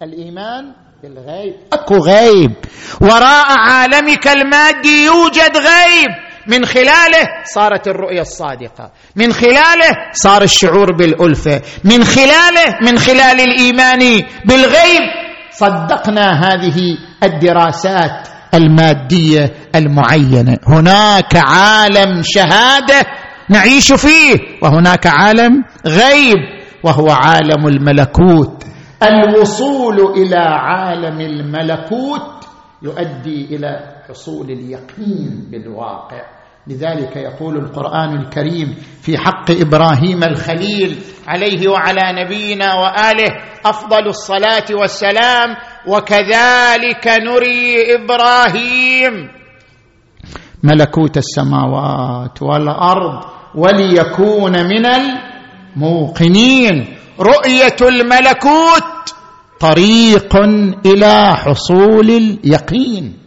الإيمان 0.02 0.72
بالغيب. 1.02 1.54
أكو 1.72 1.96
غيب. 1.96 2.52
وراء 3.00 3.58
عالمك 3.58 4.28
المادي 4.28 5.04
يوجد 5.04 5.56
غيب. 5.56 6.10
من 6.46 6.64
خلاله 6.64 7.28
صارت 7.44 7.88
الرؤيه 7.88 8.20
الصادقة. 8.20 8.90
من 9.16 9.32
خلاله 9.32 9.90
صار 10.12 10.42
الشعور 10.42 10.92
بالألفة. 10.92 11.62
من 11.84 12.04
خلاله 12.04 12.78
من 12.82 12.98
خلال 12.98 13.40
الإيمان 13.40 14.22
بالغيب 14.44 15.02
صدقنا 15.50 16.40
هذه 16.40 16.98
الدراسات 17.22 18.33
المادية 18.54 19.52
المعينة. 19.74 20.56
هناك 20.68 21.36
عالم 21.36 22.22
شهادة 22.22 23.06
نعيش 23.48 23.92
فيه 23.92 24.38
وهناك 24.62 25.06
عالم 25.06 25.64
غيب 25.86 26.38
وهو 26.84 27.10
عالم 27.10 27.66
الملكوت. 27.66 28.64
الوصول 29.02 30.00
إلى 30.00 30.38
عالم 30.38 31.20
الملكوت 31.20 32.44
يؤدي 32.82 33.56
إلى 33.56 33.94
حصول 34.08 34.50
اليقين 34.50 35.48
بالواقع. 35.50 36.22
لذلك 36.66 37.16
يقول 37.16 37.56
القرآن 37.56 38.16
الكريم 38.16 38.76
في 39.02 39.18
حق 39.18 39.50
إبراهيم 39.50 40.24
الخليل 40.24 40.98
عليه 41.26 41.68
وعلى 41.68 42.24
نبينا 42.24 42.74
وآله 42.74 43.28
أفضل 43.66 44.06
الصلاة 44.08 44.64
والسلام 44.80 45.56
وكذلك 45.86 47.08
نري 47.08 47.94
إبراهيم. 47.94 49.28
ملكوت 50.62 51.16
السماوات 51.16 52.42
والأرض 52.42 53.24
وليكون 53.54 54.52
من 54.52 54.86
الموقنين. 55.76 56.96
رؤية 57.20 57.76
الملكوت 57.82 59.14
طريق 59.60 60.36
إلى 60.86 61.36
حصول 61.36 62.10
اليقين. 62.10 63.18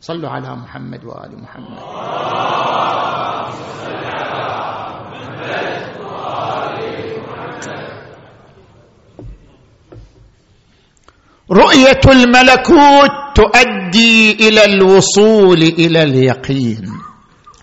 صلوا 0.00 0.30
على 0.30 0.56
محمد 0.56 1.04
وآل 1.04 1.42
محمد. 1.42 1.78
رؤية 11.52 12.00
الملكوت 12.08 13.10
تؤدي 13.34 14.48
إلى 14.48 14.64
الوصول 14.64 15.62
إلى 15.62 16.02
اليقين. 16.02 16.84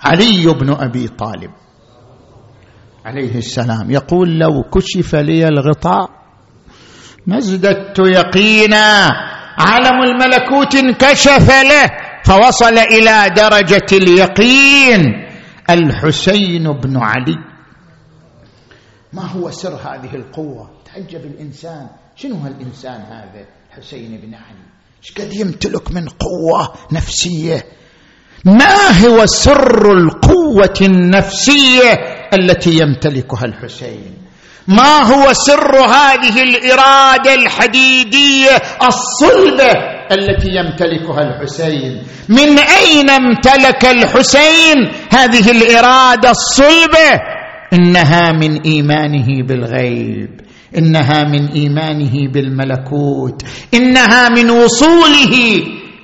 علي 0.02 0.54
بن 0.54 0.70
أبي 0.70 1.08
طالب 1.08 1.52
عليه 3.06 3.38
السلام 3.38 3.92
يقول 3.92 4.40
لو 4.40 4.64
كشف 4.64 5.16
لي 5.16 5.48
الغطاء 5.48 6.10
ما 7.28 7.38
ازددت 7.38 8.00
يقينا. 8.00 9.10
عالم 9.58 10.02
الملكوت 10.04 10.76
انكشف 10.76 11.50
له 11.50 11.92
فوصل 12.24 12.78
إلى 12.78 13.26
درجة 13.36 13.88
اليقين. 13.94 15.02
الحسين 15.70 16.72
بن 16.72 16.98
علي. 16.98 17.38
ما 19.14 19.22
هو 19.22 19.52
سر 19.52 19.74
هذه 19.76 20.16
القوة؟ 20.16 20.70
تعجب 20.86 21.26
الإنسان. 21.26 21.90
شنو 22.16 22.36
هالإنسان 22.36 23.02
هذا؟ 23.02 23.61
حسين 23.78 24.20
بن 24.24 24.34
علي. 24.34 24.66
إيش 25.04 25.12
قد 25.18 25.34
يمتلك 25.34 25.92
من 25.92 26.08
قوة 26.08 26.74
نفسية؟ 26.92 27.66
ما 28.46 29.06
هو 29.06 29.26
سر 29.26 29.92
القوة 29.92 30.74
النفسية 30.82 31.92
التي 32.34 32.78
يمتلكها 32.78 33.46
الحسين؟ 33.46 34.18
ما 34.68 35.02
هو 35.04 35.34
سر 35.34 35.80
هذه 35.80 36.42
الإرادة 36.44 37.34
الحديدية 37.34 38.62
الصلبة 38.84 39.72
التي 40.12 40.50
يمتلكها 40.50 41.22
الحسين؟ 41.22 42.04
من 42.30 42.60
أين 42.60 43.10
امتلك 43.10 43.86
الحسين 43.86 44.78
هذه 45.12 45.52
الإرادة 45.52 46.30
الصلبة؟ 46.30 47.22
إنها 47.74 48.32
من 48.32 48.62
إيمانه 48.62 49.44
بالغيب. 49.48 50.42
إنها 50.78 51.24
من 51.24 51.48
إيمانه 51.48 52.32
بالملكوت 52.34 53.44
إنها 53.74 54.30
من 54.30 54.50
وصوله 54.50 55.36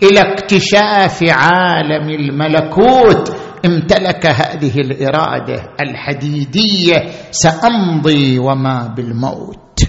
إلى 0.04 0.20
اكتشاف 0.20 1.24
عالم 1.24 2.10
الملكوت. 2.10 3.36
امتلك 3.66 4.26
هذه 4.26 4.80
الإرادة 4.80 5.64
الحديدية 5.82 7.12
سأمضي 7.32 8.40
وما 8.40 8.94
بالموت. 8.98 9.80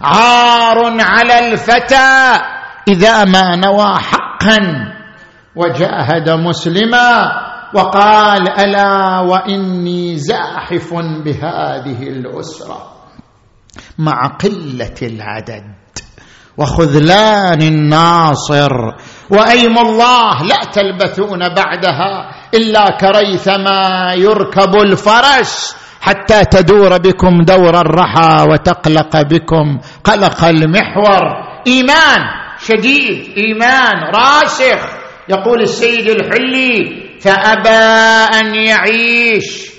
عار 0.00 0.78
على 1.00 1.52
الفتى 1.52 2.40
إذا 2.88 3.24
ما 3.24 3.56
نوى 3.56 3.94
حقا 3.98 4.58
وجاهد 5.56 6.30
مسلما 6.30 7.32
وقال 7.74 8.48
ألا 8.48 9.20
وإني 9.20 10.16
زاحف 10.16 10.94
بهذه 11.24 12.02
الأسرة. 12.02 12.97
مع 13.98 14.26
قلة 14.26 14.94
العدد. 15.02 15.64
وخذلان 16.58 17.62
الناصر. 17.62 18.72
وأيم 19.30 19.78
الله 19.78 20.42
لا 20.42 20.60
تلبثون 20.72 21.48
بعدها 21.48 22.30
إلا 22.54 22.84
كريثما 23.00 24.14
يركب 24.14 24.74
الفرس 24.74 25.76
حتى 26.00 26.44
تدور 26.44 26.98
بكم 26.98 27.42
دور 27.42 27.80
الرحى 27.80 28.46
وتقلق 28.50 29.22
بكم 29.22 29.78
قلق 30.04 30.44
المحور. 30.44 31.22
إيمان 31.66 32.20
شديد 32.66 33.34
إيمان 33.36 34.14
راسخ. 34.14 34.88
يقول 35.28 35.62
السيد 35.62 36.08
الحلي 36.08 37.02
فأبى 37.20 37.78
أن 38.40 38.54
يعيش. 38.54 39.77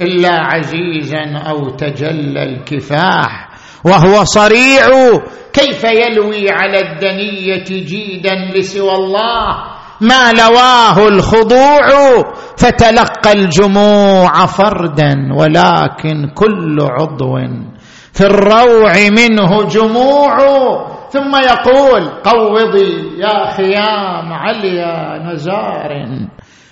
إلا 0.00 0.32
عزيزا 0.32 1.38
أو 1.50 1.68
تجلى 1.68 2.42
الكفاح 2.42 3.48
وهو 3.84 4.24
صريع. 4.24 4.86
كيف 5.52 5.84
يلوي 5.84 6.50
على 6.50 6.80
الدنية 6.80 7.64
جيدا 7.64 8.34
لسوى 8.54 8.92
الله؟ 8.92 9.76
ما 10.00 10.32
لواه 10.32 11.08
الخضوع 11.08 11.86
فتلقى 12.56 13.32
الجموع 13.32 14.46
فردا 14.46 15.28
ولكن 15.38 16.30
كل 16.34 16.76
عضو 16.80 17.38
في 18.12 18.20
الروع 18.20 18.92
منه 19.18 19.62
جموع. 19.62 20.36
ثم 21.10 21.36
يقول 21.36 22.08
قوضي 22.08 23.18
يا 23.18 23.50
خيام 23.50 24.32
عليا 24.32 25.18
نزار. 25.18 26.06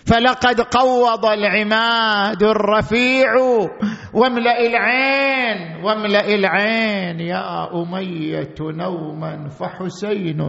فلقد 0.07 0.61
قوض 0.61 1.26
العماد 1.26 2.42
الرفيع. 2.42 3.32
واملأ 4.14 4.59
العين 4.61 5.84
واملأ 5.84 6.26
العين 6.34 7.20
يا 7.20 7.72
أمية 7.72 8.55
نوما 8.61 9.48
فحسين. 9.48 10.40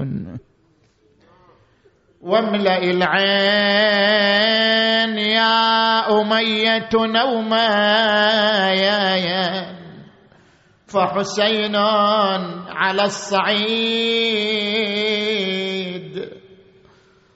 واملأ 2.22 2.78
العين 2.78 4.26
يا 5.18 6.00
أمية 6.22 6.90
نوما 6.94 7.68
يا 8.74 9.16
يا 9.16 9.76
فحسين 10.88 11.76
على 12.70 13.04
الصعيد 13.04 14.36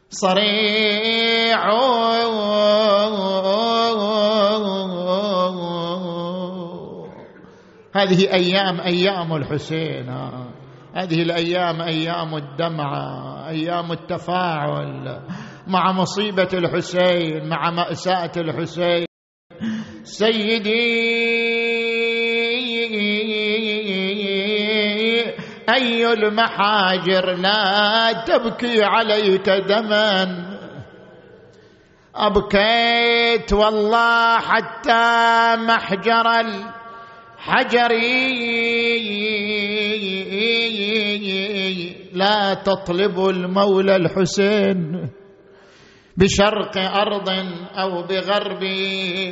صريع. 0.09 1.69
هذه 7.95 8.33
أيام 8.33 8.81
أيام 8.81 9.35
الحسين 9.35 10.09
هذه 10.95 11.21
الأيام 11.21 11.81
أيام 11.81 12.35
الدمعه 12.35 13.49
أيام 13.49 13.91
التفاعل 13.91 15.21
مع 15.67 15.91
مصيبة 15.91 16.49
الحسين 16.53 17.49
مع 17.49 17.71
مأساة 17.71 18.31
الحسين. 18.37 19.05
سيدي 20.03 21.58
أي 25.75 26.13
المحاجر 26.13 27.35
لا 27.35 28.11
تبكي 28.27 28.83
عليك 28.83 29.49
دما. 29.49 30.45
أبكيت 32.15 33.53
والله 33.53 34.37
حتى 34.37 35.55
محجر 35.55 36.27
الحجر. 36.39 37.93
لا 42.13 42.53
تطلب 42.53 43.29
المولى 43.29 43.95
الحسين 43.95 45.09
بشرق 46.17 46.77
أرض 46.77 47.29
أو 47.77 48.03
بغرب. 48.03 48.63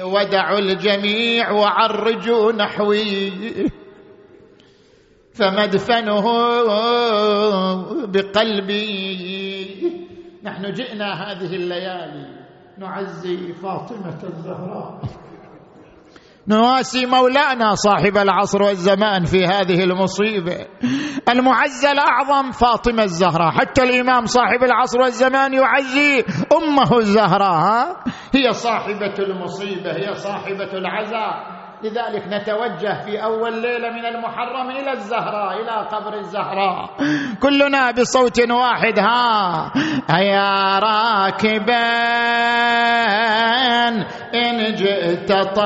ودعوا 0.03 0.59
الجميع 0.59 1.51
وعرجوا 1.51 2.51
نحوي. 2.51 3.31
فمدفنه 5.37 6.25
بقلبي. 8.05 9.67
نحن 10.43 10.71
جئنا 10.71 11.13
هذه 11.13 11.55
الليالي 11.55 12.25
نعزي 12.77 13.53
فاطمة 13.53 14.23
الزهراء. 14.23 15.01
نواسي 16.47 17.05
مولانا 17.05 17.75
صاحب 17.75 18.17
العصر 18.17 18.63
والزمان 18.63 19.25
في 19.25 19.45
هذه 19.45 19.83
المصيبة. 19.83 20.65
المعزى 21.29 21.91
الأعظم 21.91 22.51
فاطمة 22.51 23.03
الزهراء. 23.03 23.51
حتى 23.51 23.83
الإمام 23.83 24.25
صاحب 24.25 24.63
العصر 24.63 24.99
والزمان 24.99 25.53
يعزي 25.53 26.23
أمه 26.53 26.97
الزهراء 26.97 28.03
هي 28.35 28.51
صاحبة 28.51 29.13
المصيبة 29.19 29.91
هي 29.91 30.13
صاحبة 30.13 30.73
العزاء. 30.73 31.56
لذلك 31.83 32.23
نتوجه 32.27 33.05
في 33.05 33.23
أول 33.23 33.61
ليلة 33.61 33.89
من 33.89 34.05
المحرم 34.05 34.69
إلى 34.71 34.91
الزهراء 34.91 35.61
إلى 35.61 35.87
قبر 35.91 36.13
الزهراء. 36.13 36.89
كلنا 37.41 37.91
بصوت 37.91 38.51
واحد 38.51 38.99
ها 38.99 39.71
يا 40.19 40.79
راكبا 40.79 41.87
إن 44.35 44.75
جئت 44.75 45.31
طيبة 45.31 45.65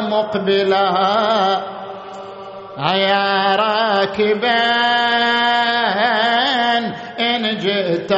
مقبلا. 0.00 0.88
يا 2.78 3.56
راكبا 3.56 4.62
إن 7.20 7.58
جئت 7.58 8.12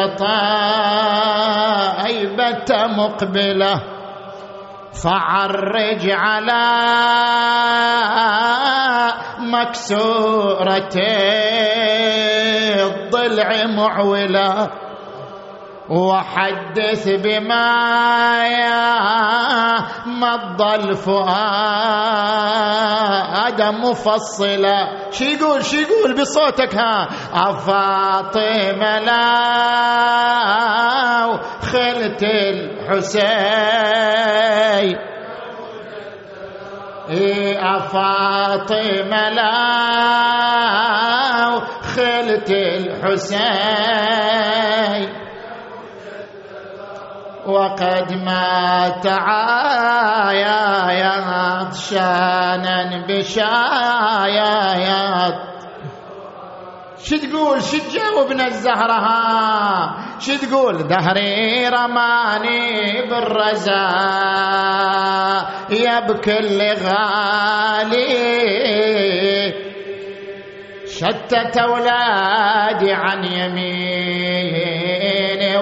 طيبة 2.00 2.86
مقبله 2.86 3.99
فعرج 5.04 6.10
على 6.10 6.64
مكسورة 9.38 10.94
الضلع 12.80 13.66
معولا 13.66 14.68
وحدث 15.90 17.08
بما 17.08 17.70
يا 18.46 18.90
مضى 20.06 20.74
الفؤاد 20.74 21.50
مفصلا. 23.62 25.10
شي 25.10 25.24
يقول 25.24 25.64
شي 25.64 25.82
يقول 25.82 26.20
بصوتك 26.20 26.74
ها. 26.76 27.08
أفاطمة 27.34 28.98
لا 28.98 29.50
خلت 31.62 32.22
الحسين. 32.22 33.30
إيه 37.10 37.76
أفاطمة 37.76 39.28
لا 39.28 39.52
خلت 41.82 42.50
الحسين. 42.50 43.80
وقد 47.50 48.12
مات 48.12 49.06
عايا 49.06 50.60
شانا 51.72 53.06
بشايا 53.08 54.60
شو 57.04 57.16
تقول؟ 57.16 57.62
شو 57.62 57.78
تجاوبنا 57.78 58.46
الزهرة؟ 58.46 58.92
ها 58.92 59.94
شو 60.20 60.36
تقول؟ 60.36 60.88
دهري 60.88 61.68
رماني 61.68 63.02
بالرزاء 63.10 63.80
يا 65.70 66.00
بكل 66.00 66.60
غالي. 66.84 68.10
شتت 70.86 71.56
أولادي 71.56 72.92
عن 72.92 73.24
يميني 73.24 74.69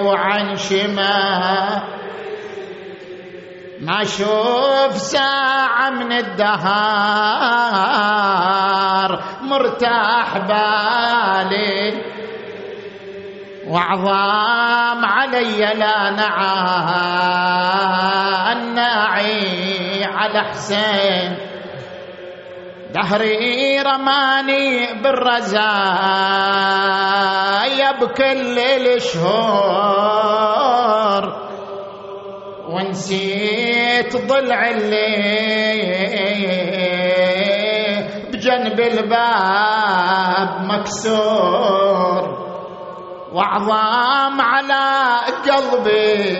وعن 0.09 0.57
شمال. 0.57 1.81
ما 3.81 4.01
أشوف 4.01 4.97
ساعة 4.97 5.89
من 5.89 6.11
الدهار 6.11 6.49
مرتاح 9.41 10.37
بالي. 10.37 12.01
وعظام 13.67 15.05
علي 15.05 15.59
لا 15.59 16.09
نعى. 16.09 17.39
على 20.29 20.41
حسين. 20.41 21.48
دهري 22.93 23.79
رماني 23.81 24.93
بالرزايا 25.03 25.59
بكل 28.01 28.59
الشهور 28.89 30.09
ونسيت 32.69 34.15
ضلع 34.27 34.69
الليل 34.69 35.89
بجنب 38.33 38.79
الباب 38.79 40.49
مكسور 40.65 42.23
وعظام 43.33 44.41
على 44.41 45.17
قلبي 45.45 46.39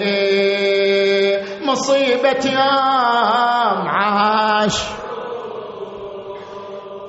مصيبة 1.66 2.46
يوم 2.46 3.88
عاش. 3.88 4.78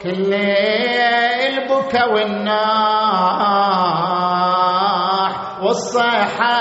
كل 0.02 0.30
ليل 0.30 1.68
بكى 1.68 2.02
والناح 2.12 2.82
والصيحة 5.62 6.56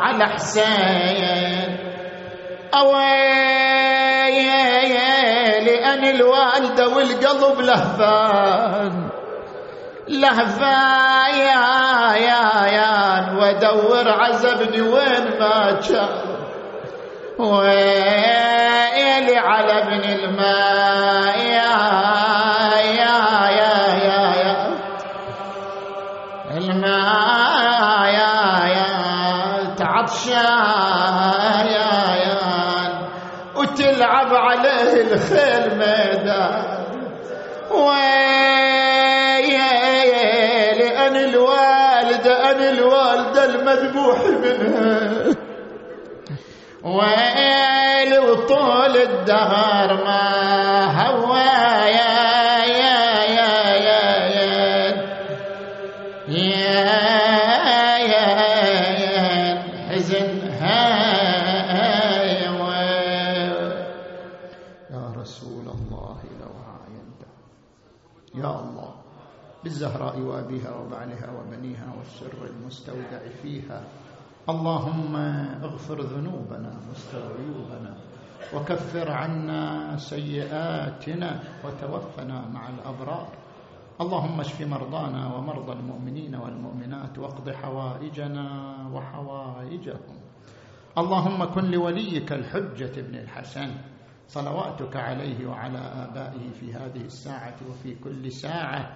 على 0.00 0.24
حسين. 0.24 1.78
أويلي 4.06 5.84
أنا 5.84 6.10
الوالدة 6.10 6.88
والقلب 6.88 7.60
لهفان. 7.60 9.10
لهفان 10.08 11.34
يا 11.34 12.16
يا 12.66 12.90
وادور 13.38 14.08
عزبني 14.08 14.80
وين 14.80 15.38
ما 15.40 15.80
كان. 15.88 16.35
ويلي 17.38 19.36
على 19.36 19.72
ابن 19.82 20.04
الماء. 20.10 21.38
يا 21.38 21.76
يا 23.00 23.16
يا 23.50 23.74
يا 24.04 24.22
يا. 24.42 24.54
الماء 26.56 28.06
يا 28.08 28.34
يا. 28.76 28.88
تعطشا 29.78 30.48
يا 31.76 31.92
يا. 32.24 32.38
وتلعب 33.56 34.30
عليه 34.34 34.92
الخيل 35.12 35.64
ميدان. 35.78 36.64
ويلي 37.70 39.56
أنا 41.06 41.20
الوالدة 41.20 42.32
أنا 42.50 42.66
الوالدة 42.70 43.44
المذبوح 43.44 44.18
منها 44.26 45.36
ويل 46.86 48.18
وطول 48.18 48.96
الدهر 48.96 50.04
ما 50.04 50.26
هوى 51.02 51.38
يا 51.98 52.64
يا 52.64 53.24
يا 53.36 53.54
يا 53.86 54.04
يا 54.36 54.52
يا 56.28 56.86
يا 57.98 58.26
يا 59.02 59.62
حزن 59.88 60.28
يا 64.90 65.12
رسول 65.16 65.66
الله 65.68 66.18
لو 66.40 66.52
عاينته 66.70 67.30
يا 68.34 68.60
الله 68.60 68.94
بالزهراء 69.64 70.18
وابيها 70.18 70.70
وبعلها 70.76 71.28
وبنيها 71.38 71.94
والسر 71.98 72.44
المستودع 72.46 73.20
فيها 73.42 73.82
اللهم 74.48 75.16
اغفر 75.62 76.00
ذنوبنا 76.00 76.72
واستر 76.88 77.22
عيوبنا 77.38 77.94
وكفر 78.54 79.10
عنا 79.10 79.96
سيئاتنا 79.96 81.40
وتوفنا 81.64 82.48
مع 82.48 82.68
الأبرار. 82.68 83.28
اللهم 84.00 84.40
اشف 84.40 84.60
مرضانا 84.62 85.34
ومرضى 85.34 85.72
المؤمنين 85.72 86.34
والمؤمنات 86.34 87.18
واقض 87.18 87.50
حوائجنا 87.50 88.46
وحوائجهم. 88.94 90.16
اللهم 90.98 91.44
كن 91.44 91.64
لوليك 91.64 92.32
الحجة 92.32 93.00
ابن 93.00 93.14
الحسن. 93.14 93.70
صلواتك 94.28 94.96
عليه 94.96 95.46
وعلى 95.46 95.78
آبائه 95.78 96.50
في 96.60 96.74
هذه 96.74 97.00
الساعة 97.10 97.56
وفي 97.70 97.94
كل 97.94 98.32
ساعة. 98.32 98.92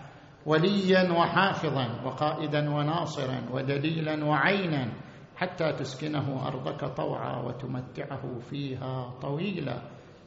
وليا 0.47 1.13
وحافظا 1.13 1.87
وقائدا 2.05 2.71
وناصرا 2.71 3.41
ودليلا 3.53 4.25
وعينا. 4.25 5.10
حتى 5.41 5.73
تسكنه 5.73 6.47
أرضك 6.47 6.85
طوعا 6.97 7.43
وتمتعه 7.43 8.39
فيها 8.51 9.11
طويلا. 9.23 9.83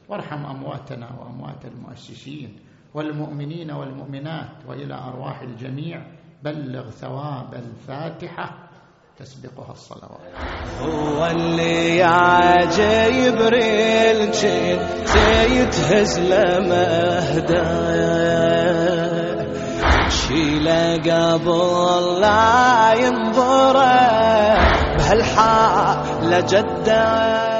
وارحم 0.08 0.46
أمواتنا 0.46 1.08
وأموات 1.20 1.64
المؤسسين 1.64 2.56
والمؤمنين 2.94 3.70
والمؤمنات 3.70 4.66
وإلى 4.68 4.94
أرواح 4.94 5.40
الجميع. 5.40 6.06
بلغ 6.42 6.90
ثواب 6.90 7.54
الفاتحة. 7.54 8.58
تسبقها 9.18 9.72
الصلوات. 9.72 10.20
هو 10.80 11.26
اللي 11.26 11.96
يا 11.96 12.64
جبريل 12.66 14.34
سيتهز 14.34 16.20
لمهده 16.20 17.64
شيله 20.08 20.96
قبل 20.96 22.20
لا 22.20 22.92
ينظره 22.92 24.83
هالحاله 25.08 26.40
جدا 26.40 27.53